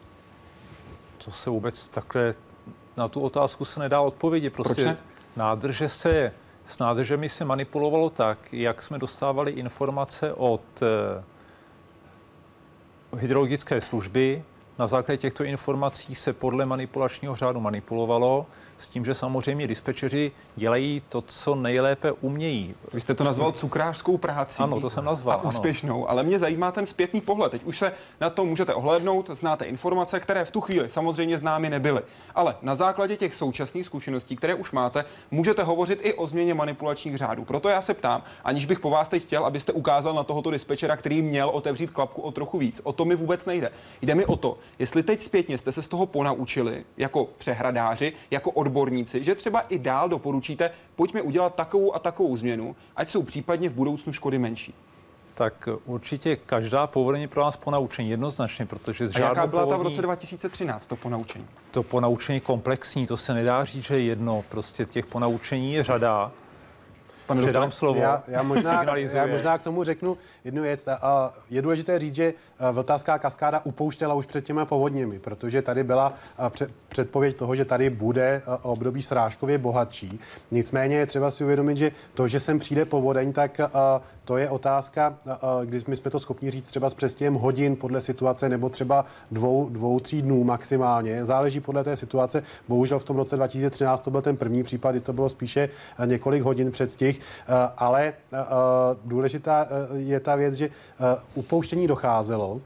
[1.24, 2.35] To se vůbec takhle
[2.97, 4.53] na tu otázku se nedá odpovědět.
[4.53, 4.97] Prostě Proč ne?
[5.37, 6.32] nádrže se,
[6.66, 11.24] s nádržemi se manipulovalo tak, jak jsme dostávali informace od eh,
[13.16, 14.45] hydrologické služby.
[14.78, 18.47] Na základě těchto informací se podle manipulačního řádu manipulovalo
[18.79, 22.75] s tím, že samozřejmě dispečeři dělají to, co nejlépe umějí.
[22.93, 24.62] Vy jste to nazval cukrářskou práci.
[24.62, 25.41] Ano, to jsem nazval.
[25.45, 26.11] A úspěšnou, ano.
[26.11, 27.51] ale mě zajímá ten zpětný pohled.
[27.51, 31.70] Teď už se na to můžete ohlédnout, znáte informace, které v tu chvíli samozřejmě známy
[31.70, 32.03] nebyly.
[32.35, 37.16] Ale na základě těch současných zkušeností, které už máte, můžete hovořit i o změně manipulačních
[37.16, 37.45] řádů.
[37.45, 40.97] Proto já se ptám, aniž bych po vás teď chtěl, abyste ukázal na tohoto dispečera,
[40.97, 42.81] který měl otevřít klapku o trochu víc.
[42.85, 43.70] O to mi vůbec nejde.
[44.03, 48.51] Jde mi o to, jestli teď zpětně jste se z toho ponaučili jako přehradáři, jako
[48.65, 53.69] odborníci, že třeba i dál doporučíte, pojďme udělat takovou a takovou změnu, ať jsou případně
[53.69, 54.75] v budoucnu škody menší.
[55.35, 59.71] Tak určitě každá povodeň je pro nás ponaučení jednoznačně, protože z a jaká byla povodní,
[59.71, 61.47] ta v roce 2013, to ponaučení?
[61.71, 66.33] To ponaučení komplexní, to se nedá říct, že jedno, prostě těch ponaučení je řada
[67.27, 68.01] Pane Předám slovo.
[68.01, 70.89] Já, já, možná, já možná k tomu řeknu jednu věc.
[70.89, 72.35] A je důležité říct, že
[72.73, 76.12] Vltavská kaskáda upouštěla už před těmi povodněmi, protože tady byla
[76.95, 80.20] předpověď toho, že tady bude období srážkově bohatší.
[80.51, 83.61] Nicméně je třeba si uvědomit, že to, že sem přijde povodeň, tak
[84.24, 85.18] to je otázka,
[85.64, 89.68] když my jsme to schopni říct třeba s přestěhem hodin podle situace nebo třeba dvou,
[89.68, 91.24] dvou, tří dnů maximálně.
[91.24, 92.42] Záleží podle té situace.
[92.68, 95.68] Bohužel v tom roce 2013 to byl ten první případ, kdy to bylo spíše
[96.05, 97.20] několik hodin předstih,
[97.76, 98.12] ale
[99.05, 100.68] důležitá je ta věc, že
[101.34, 102.61] upouštění docházelo,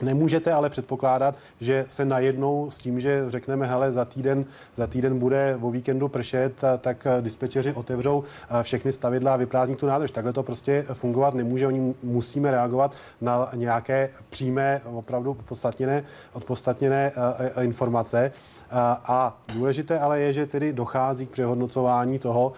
[0.00, 4.44] Nemůžete ale předpokládat, že se najednou s tím, že řekneme, hele, za týden,
[4.74, 8.24] za týden bude o víkendu pršet, tak dispečeři otevřou
[8.62, 10.10] všechny stavidla a vyprázdní tu nádrž.
[10.10, 11.66] Takhle to prostě fungovat nemůže.
[11.66, 17.12] Oni musíme reagovat na nějaké přímé, opravdu podstatněné, odpostatněné
[17.60, 18.32] informace.
[18.70, 22.52] A důležité ale je, že tedy dochází k přehodnocování toho,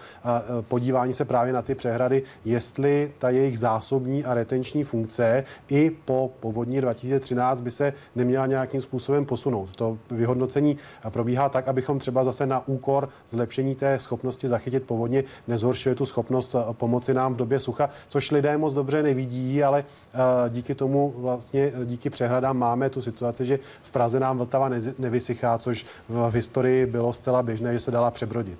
[0.61, 6.31] podívání se právě na ty přehrady, jestli ta jejich zásobní a retenční funkce i po
[6.39, 9.75] povodní 2013 by se neměla nějakým způsobem posunout.
[9.75, 10.77] To vyhodnocení
[11.09, 16.55] probíhá tak, abychom třeba zase na úkor zlepšení té schopnosti zachytit povodně nezhoršili tu schopnost
[16.71, 19.83] pomoci nám v době sucha, což lidé moc dobře nevidí, ale
[20.49, 25.85] díky tomu vlastně díky přehradám máme tu situaci, že v Praze nám Vltava nevysychá, což
[26.09, 28.59] v historii bylo zcela běžné, že se dala přebrodit.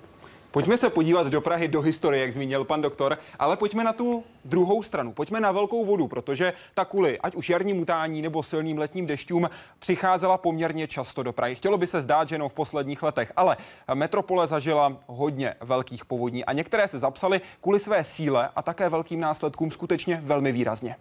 [0.50, 4.24] Pojďme se podívat do Prahy, do historie, jak zmínil pan doktor, ale pojďme na tu
[4.44, 5.12] druhou stranu.
[5.12, 9.50] Pojďme na velkou vodu, protože ta kvůli ať už jarním mutání nebo silným letním dešťům
[9.78, 11.54] přicházela poměrně často do Prahy.
[11.54, 13.56] Chtělo by se zdát, že jenom v posledních letech, ale
[13.94, 19.20] metropole zažila hodně velkých povodní a některé se zapsaly kvůli své síle a také velkým
[19.20, 20.96] následkům skutečně velmi výrazně.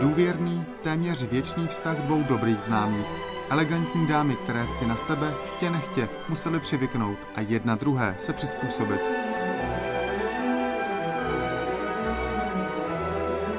[0.00, 3.06] Důvěrný, téměř věčný vztah dvou dobrých známých.
[3.50, 9.00] Elegantní dámy, které si na sebe chtě nechtě museli přivyknout a jedna druhé se přizpůsobit.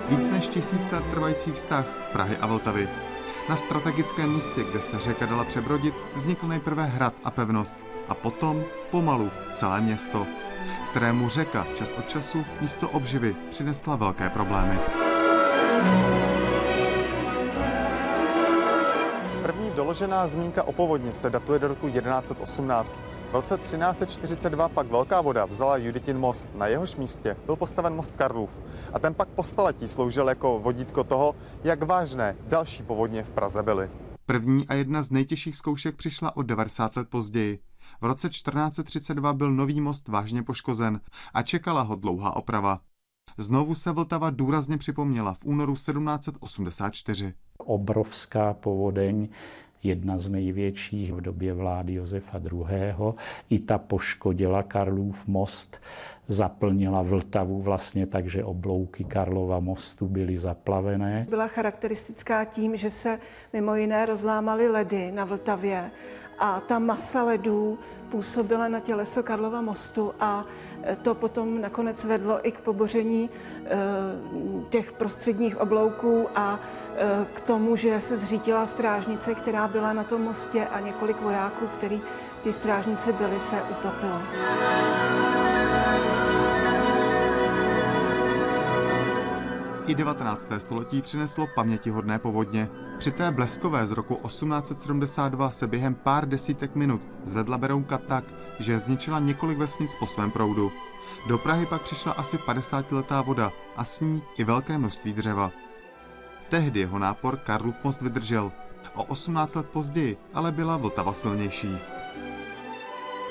[0.09, 2.89] Víc než tisíc let trvající vztah Prahy a Vltavy.
[3.49, 7.79] Na strategickém místě, kde se řeka dala přebrodit, vznikl nejprve hrad a pevnost
[8.09, 10.27] a potom pomalu celé město,
[10.91, 14.79] kterému řeka čas od času místo obživy přinesla velké problémy.
[19.91, 22.97] Doložená zmínka o povodni se datuje do roku 1118.
[23.31, 26.47] V roce 1342 pak Velká voda vzala Juditin most.
[26.55, 28.61] Na jehož místě byl postaven most Karlův.
[28.93, 33.63] A ten pak po staletí sloužil jako vodítko toho, jak vážné další povodně v Praze
[33.63, 33.89] byly.
[34.25, 37.59] První a jedna z nejtěžších zkoušek přišla o 90 let později.
[38.01, 40.99] V roce 1432 byl nový most vážně poškozen
[41.33, 42.79] a čekala ho dlouhá oprava.
[43.37, 47.33] Znovu se Vltava důrazně připomněla v únoru 1784.
[47.57, 49.29] Obrovská povodeň
[49.83, 53.13] jedna z největších v době vlády Josefa II.
[53.49, 55.81] I ta poškodila Karlův most,
[56.27, 61.25] zaplnila Vltavu vlastně tak, že oblouky Karlova mostu byly zaplavené.
[61.29, 63.19] Byla charakteristická tím, že se
[63.53, 65.91] mimo jiné rozlámaly ledy na Vltavě
[66.39, 67.79] a ta masa ledů
[68.11, 70.45] působila na těleso Karlova mostu a
[71.01, 73.29] to potom nakonec vedlo i k poboření
[73.65, 73.69] eh,
[74.69, 76.59] těch prostředních oblouků a
[76.95, 81.67] eh, k tomu, že se zřítila strážnice, která byla na tom mostě a několik vojáků,
[81.77, 82.01] který
[82.43, 84.21] ty strážnice byly, se utopilo.
[89.87, 90.49] I 19.
[90.57, 92.69] století přineslo pamětihodné povodně.
[92.97, 98.23] Při té bleskové z roku 1872 se během pár desítek minut zvedla Berounka tak,
[98.59, 100.71] že zničila několik vesnic po svém proudu.
[101.27, 105.51] Do Prahy pak přišla asi 50-letá voda a s ní i velké množství dřeva.
[106.49, 108.51] Tehdy jeho nápor Karlův most vydržel.
[108.95, 111.77] O 18 let později ale byla Vltava silnější.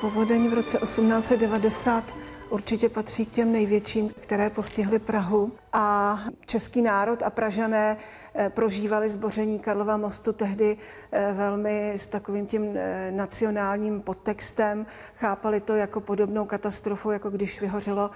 [0.00, 2.14] Povodeň v roce 1890
[2.50, 5.52] určitě patří k těm největším, které postihly Prahu.
[5.72, 7.96] A český národ a Pražané
[8.34, 10.76] eh, prožívali zboření Karlova mostu tehdy
[11.12, 14.86] eh, velmi s takovým tím eh, nacionálním podtextem.
[15.16, 18.10] Chápali to jako podobnou katastrofu, jako když vyhořelo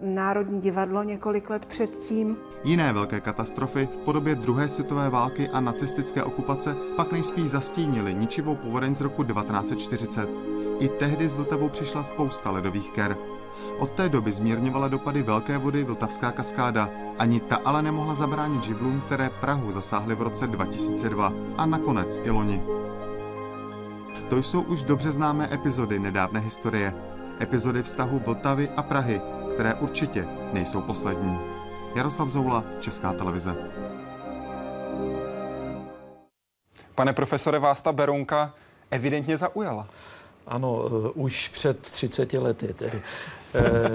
[0.00, 2.36] Národní divadlo několik let předtím.
[2.64, 8.54] Jiné velké katastrofy v podobě druhé světové války a nacistické okupace pak nejspíš zastínily ničivou
[8.54, 10.28] povodeň z roku 1940.
[10.80, 13.16] I tehdy z Vltavou přišla spousta ledových ker.
[13.78, 16.88] Od té doby zmírňovala dopady velké vody Vltavská kaskáda.
[17.18, 22.30] Ani ta ale nemohla zabránit živlům, které Prahu zasáhly v roce 2002 a nakonec i
[22.30, 22.62] loni.
[24.30, 26.94] To jsou už dobře známé epizody nedávné historie.
[27.40, 29.20] Epizody vztahu Vltavy a Prahy,
[29.54, 31.38] které určitě nejsou poslední.
[31.94, 33.56] Jaroslav Zoula, Česká televize.
[36.94, 38.54] Pane profesore, vás ta Berounka
[38.90, 39.86] evidentně zaujala.
[40.50, 43.02] Ano, eh, už před 30 lety tedy.
[43.54, 43.90] Eh,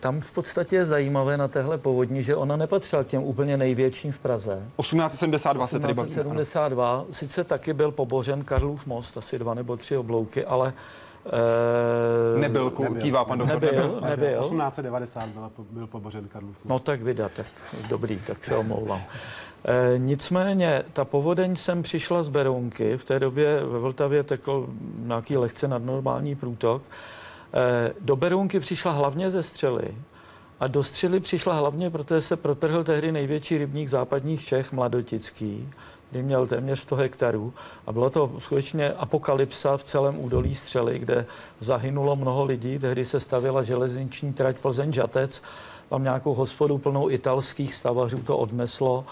[0.00, 4.12] tam v podstatě je zajímavé na téhle povodní, že ona nepatřila k těm úplně největším
[4.12, 4.62] v Praze.
[4.80, 6.06] 1872 se bavíme.
[6.06, 10.72] 1872, sice taky byl pobořen Karlův most, asi dva nebo tři oblouky, ale
[11.26, 13.60] Eh, nebyl, kývá pan doktor.
[13.62, 14.40] Nebyl, nebyl.
[14.40, 16.56] 1890 byl, byl pobořen Karlův.
[16.64, 17.46] No tak vydat, tak
[17.88, 19.00] dobrý, tak se omlouvám.
[19.64, 24.66] E, nicméně, ta povodeň sem přišla z Berounky, v té době ve Vltavě tekl
[24.98, 26.82] nějaký lehce nadnormální průtok.
[27.54, 29.94] E, do Berounky přišla hlavně ze střely
[30.60, 35.68] a do střely přišla hlavně, protože se protrhl tehdy největší rybník západních Čech, Mladotický,
[36.12, 37.52] kdy měl téměř 100 hektarů
[37.86, 41.26] a bylo to skutečně apokalypsa v celém údolí Střely, kde
[41.60, 42.78] zahynulo mnoho lidí.
[42.78, 45.42] Tehdy se stavila železniční trať Plzeň-Žatec,
[45.88, 49.04] tam nějakou hospodu plnou italských stavařů to odneslo,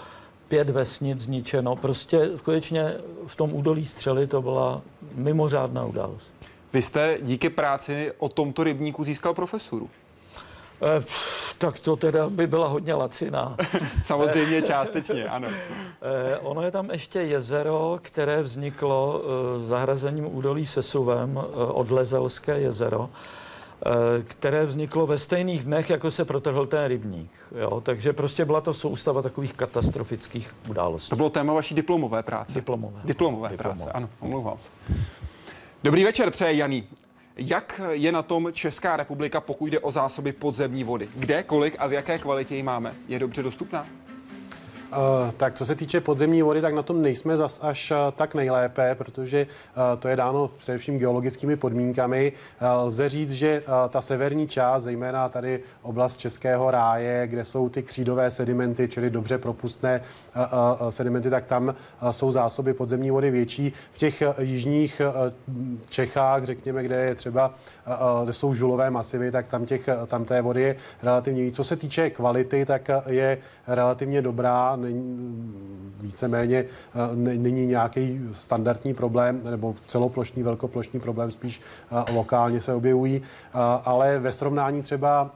[0.47, 1.75] pět vesnic zničeno.
[1.75, 2.93] Prostě skutečně
[3.27, 4.81] v tom údolí Střely to byla
[5.15, 6.33] mimořádná událost.
[6.73, 9.89] Vy jste díky práci o tomto rybníku získal profesuru.
[10.81, 11.03] Eh,
[11.57, 13.55] tak to teda by byla hodně laciná.
[14.01, 15.47] Samozřejmě částečně, ano.
[16.01, 23.09] Eh, ono je tam ještě jezero, které vzniklo eh, zahrazením údolí Sesuvem, odlezelské jezero,
[24.23, 27.31] které vzniklo ve stejných dnech, jako se protrhl ten rybník.
[27.55, 27.81] Jo?
[27.81, 31.09] Takže prostě byla to soustava takových katastrofických událostí.
[31.09, 32.53] To bylo téma vaší diplomové práce.
[32.53, 32.99] Diplomové.
[33.03, 33.83] Diplomové, diplomové.
[33.83, 34.69] práce, ano, omlouvám se.
[35.83, 36.87] Dobrý večer, přeje Janý.
[37.43, 41.09] Jak je na tom Česká republika, pokud jde o zásoby podzemní vody?
[41.15, 42.93] Kde, kolik a v jaké kvalitě ji máme?
[43.07, 43.87] Je dobře dostupná?
[44.91, 48.35] Uh, tak co se týče podzemní vody, tak na tom nejsme zas až uh, tak
[48.35, 52.33] nejlépe, protože uh, to je dáno především geologickými podmínkami.
[52.83, 58.31] Lze říct, že ta severní část, zejména tady oblast Českého ráje, kde jsou ty křídové
[58.31, 60.01] sedimenty, čili dobře propustné
[60.89, 61.75] sedimenty, tak tam
[62.11, 63.73] jsou zásoby podzemní vody větší.
[63.91, 65.01] V těch jižních
[65.89, 67.53] Čechách, řekněme, kde je třeba,
[68.23, 71.55] kde jsou žulové masivy, tak tam, těch, tam té vody je relativně víc.
[71.55, 74.77] Co se týče kvality, tak je relativně dobrá
[76.01, 76.65] víceméně
[77.15, 81.61] není nějaký standardní problém nebo celoplošný, velkoplošný problém, spíš
[82.13, 83.21] lokálně se objevují,
[83.85, 85.31] ale ve srovnání třeba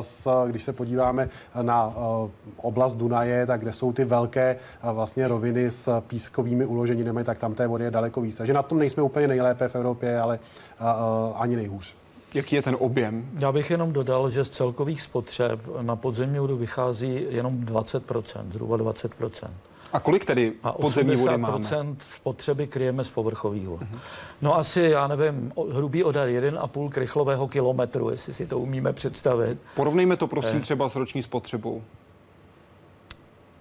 [0.00, 1.28] s, když se podíváme
[1.62, 1.94] na
[2.56, 7.66] oblast Dunaje, tak kde jsou ty velké vlastně roviny s pískovými uloženinami, tak tam té
[7.66, 8.36] vody je daleko víc.
[8.36, 10.38] Takže na tom nejsme úplně nejlépe v Evropě, ale
[11.34, 11.95] ani nejhůř.
[12.36, 13.28] Jaký je ten objem?
[13.38, 18.76] Já bych jenom dodal, že z celkových spotřeb na podzemní vodu vychází jenom 20%, zhruba
[18.76, 19.48] 20%.
[19.92, 21.64] A kolik tedy podzemní vody máme?
[22.10, 23.80] spotřeby kryjeme z povrchových vod.
[23.80, 23.98] Uh-huh.
[24.42, 29.58] No asi, já nevím, hrubý odhad 1,5 krychlového kilometru, jestli si to umíme představit.
[29.74, 30.60] Porovnejme to prosím eh.
[30.60, 31.82] třeba s roční spotřebou.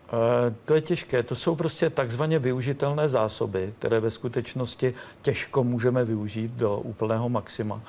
[0.07, 1.23] Eh, to je těžké.
[1.23, 7.81] To jsou prostě takzvaně využitelné zásoby, které ve skutečnosti těžko můžeme využít do úplného maxima.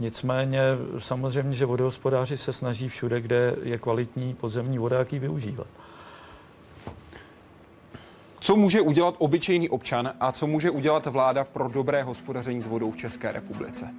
[0.00, 0.60] Nicméně
[0.98, 5.66] samozřejmě, že vodohospodáři se snaží všude, kde je kvalitní podzemní voda, jak ji využívat.
[8.40, 12.90] Co může udělat obyčejný občan a co může udělat vláda pro dobré hospodaření s vodou
[12.90, 13.94] v České republice?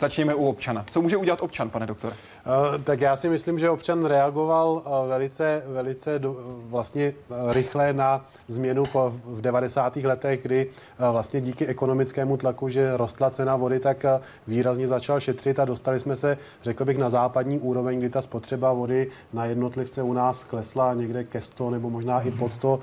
[0.00, 0.84] Začněme u občana.
[0.90, 2.12] Co může udělat občan, pane doktor?
[2.48, 7.92] Uh, tak já si myslím, že občan reagoval uh, velice, velice do, vlastně uh, rychle
[7.92, 9.96] na změnu po, v 90.
[9.96, 10.70] letech, kdy
[11.12, 14.04] vlastně díky ekonomickému tlaku, že rostla cena vody, tak
[14.46, 18.72] výrazně začal šetřit a dostali jsme se, řekl bych, na západní úroveň, kdy ta spotřeba
[18.72, 22.80] vody na jednotlivce u nás klesla někde ke 100 nebo možná i pod 100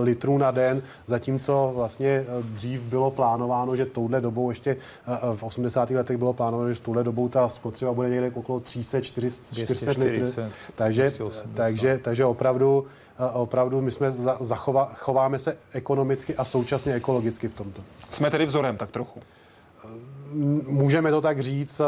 [0.00, 4.76] litrů na den, zatímco vlastně dřív bylo plánováno, že touhle dobou ještě
[5.34, 5.90] v 80.
[5.90, 9.90] letech bylo plánovali, že v tuhle dobou ta spotřeba bude někde okolo 300, 400, 400
[9.98, 10.42] litrů.
[10.74, 11.12] Takže,
[11.54, 12.86] takže, takže opravdu,
[13.32, 14.10] opravdu my jsme
[14.40, 17.82] zachová, chováme se ekonomicky a současně ekologicky v tomto.
[18.10, 19.20] Jsme tedy vzorem tak trochu.
[20.66, 21.80] Můžeme to tak říct,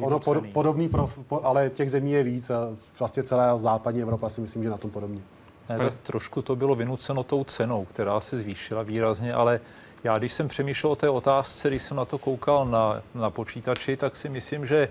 [0.00, 2.50] ono pod, podobný, prof, ale těch zemí je víc.
[2.98, 5.20] Vlastně celá západní Evropa si myslím, že na tom podobně.
[5.68, 9.60] Ne, tak trošku to bylo vynuceno tou cenou, která se zvýšila výrazně, ale
[10.04, 13.96] já, když jsem přemýšlel o té otázce, když jsem na to koukal na, na počítači,
[13.96, 14.88] tak si myslím, že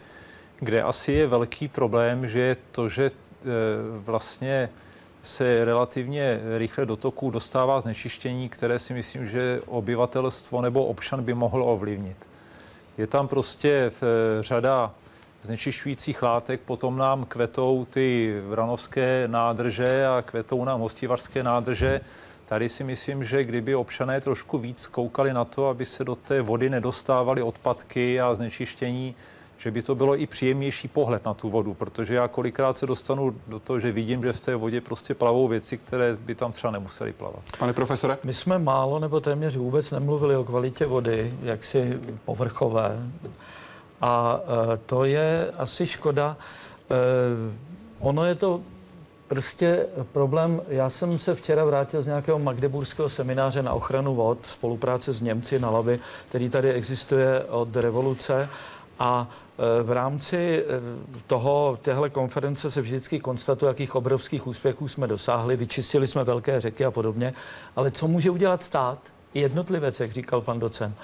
[0.60, 3.12] kde asi je velký problém, že je to, že e,
[4.00, 4.70] vlastně
[5.22, 11.34] se relativně rychle do toku dostává znečištění, které si myslím, že obyvatelstvo nebo občan by
[11.34, 12.18] mohl ovlivnit.
[12.98, 13.92] Je tam prostě e,
[14.44, 14.92] řada
[15.42, 22.02] znečišťujících látek, potom nám kvetou ty vranovské nádrže a kvetou nám hostivařské nádrže,
[22.46, 26.42] Tady si myslím, že kdyby občané trošku víc koukali na to, aby se do té
[26.42, 29.16] vody nedostávaly odpadky a znečištění,
[29.58, 33.36] že by to bylo i příjemnější pohled na tu vodu, protože já kolikrát se dostanu
[33.48, 36.72] do toho, že vidím, že v té vodě prostě plavou věci, které by tam třeba
[36.72, 37.42] nemusely plavat.
[37.60, 38.18] Pane profesore?
[38.24, 43.00] My jsme málo nebo téměř vůbec nemluvili o kvalitě vody, jaksi povrchové.
[44.02, 44.40] A
[44.74, 46.38] e, to je asi škoda.
[46.38, 46.96] E,
[48.00, 48.62] ono je to
[49.28, 50.62] prostě problém.
[50.68, 55.60] Já jsem se včera vrátil z nějakého magdeburského semináře na ochranu vod, spolupráce s Němci
[55.60, 56.00] na Labi,
[56.30, 58.50] který tady existuje od revoluce.
[59.00, 59.28] A
[59.84, 60.66] v rámci
[61.28, 66.86] toho, téhle konference se vždycky konstatuje, jakých obrovských úspěchů jsme dosáhli, vyčistili jsme velké řeky
[66.86, 67.34] a podobně.
[67.76, 69.00] Ale co může udělat stát?
[69.34, 70.96] Jednotlivec, jak říkal pan docent.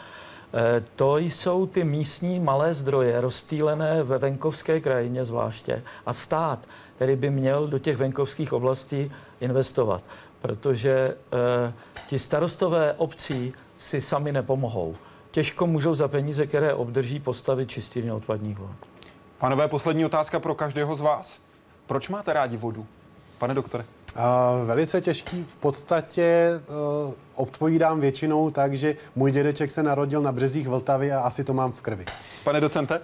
[0.54, 5.84] Eh, to jsou ty místní malé zdroje, rozptýlené ve venkovské krajině zvláště.
[6.06, 6.60] A stát,
[6.96, 10.04] který by měl do těch venkovských oblastí investovat,
[10.42, 11.16] protože
[11.68, 11.74] eh,
[12.08, 14.96] ti starostové obcí si sami nepomohou.
[15.32, 18.72] Těžko můžou za peníze, které obdrží, postavit čistírny odpadních vod.
[19.38, 21.40] Panové, poslední otázka pro každého z vás.
[21.88, 22.86] Proč máte rádi vodu?
[23.38, 23.86] Pane doktore.
[24.16, 25.46] Uh, velice těžký.
[25.50, 26.50] V podstatě
[27.08, 31.54] uh, odpovídám většinou tak, že můj dědeček se narodil na březích Vltavy a asi to
[31.54, 32.06] mám v krvi.
[32.44, 33.02] Pane docente?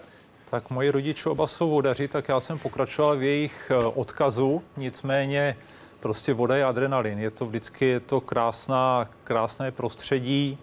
[0.50, 5.58] Tak moji rodiče oba jsou vodaři, tak já jsem pokračoval v jejich eh, odkazu, nicméně
[6.00, 7.20] prostě voda je adrenalin.
[7.20, 10.58] Je to vždycky je to krásná, krásné prostředí,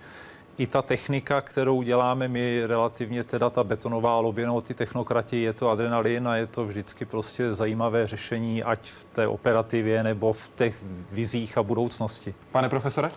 [0.58, 5.52] i ta technika, kterou děláme my, relativně teda ta betonová lobě nebo ty technokrati, je
[5.52, 10.50] to adrenalin a je to vždycky prostě zajímavé řešení, ať v té operativě nebo v
[10.54, 10.76] těch
[11.12, 12.34] vizích a budoucnosti.
[12.52, 13.10] Pane profesore?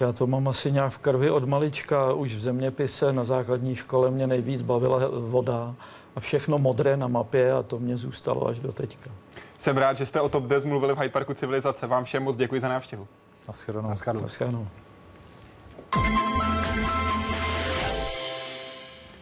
[0.00, 2.12] Já to mám asi nějak v krvi od malička.
[2.12, 5.74] Už v zeměpise na základní škole mě nejvíc bavila voda
[6.16, 9.10] a všechno modré na mapě a to mě zůstalo až do teďka.
[9.58, 11.86] Jsem rád, že jste o Top Des mluvili v Hyde Parku civilizace.
[11.86, 13.06] Vám všem moc děkuji za návštěvu.
[13.48, 13.88] Naschledanou.
[13.88, 14.22] Naschledanou.
[14.22, 14.68] Naschledanou.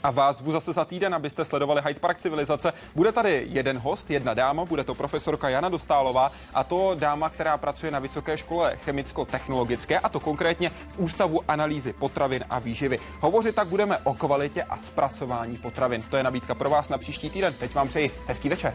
[0.04, 2.72] A vás zvu zase za týden, abyste sledovali Hyde Park civilizace.
[2.94, 7.58] Bude tady jeden host, jedna dáma, bude to profesorka Jana Dostálová a to dáma, která
[7.58, 12.98] pracuje na Vysoké škole chemicko-technologické a to konkrétně v Ústavu analýzy potravin a výživy.
[13.20, 16.02] Hovořit tak budeme o kvalitě a zpracování potravin.
[16.02, 17.54] To je nabídka pro vás na příští týden.
[17.54, 18.74] Teď vám přeji hezký večer.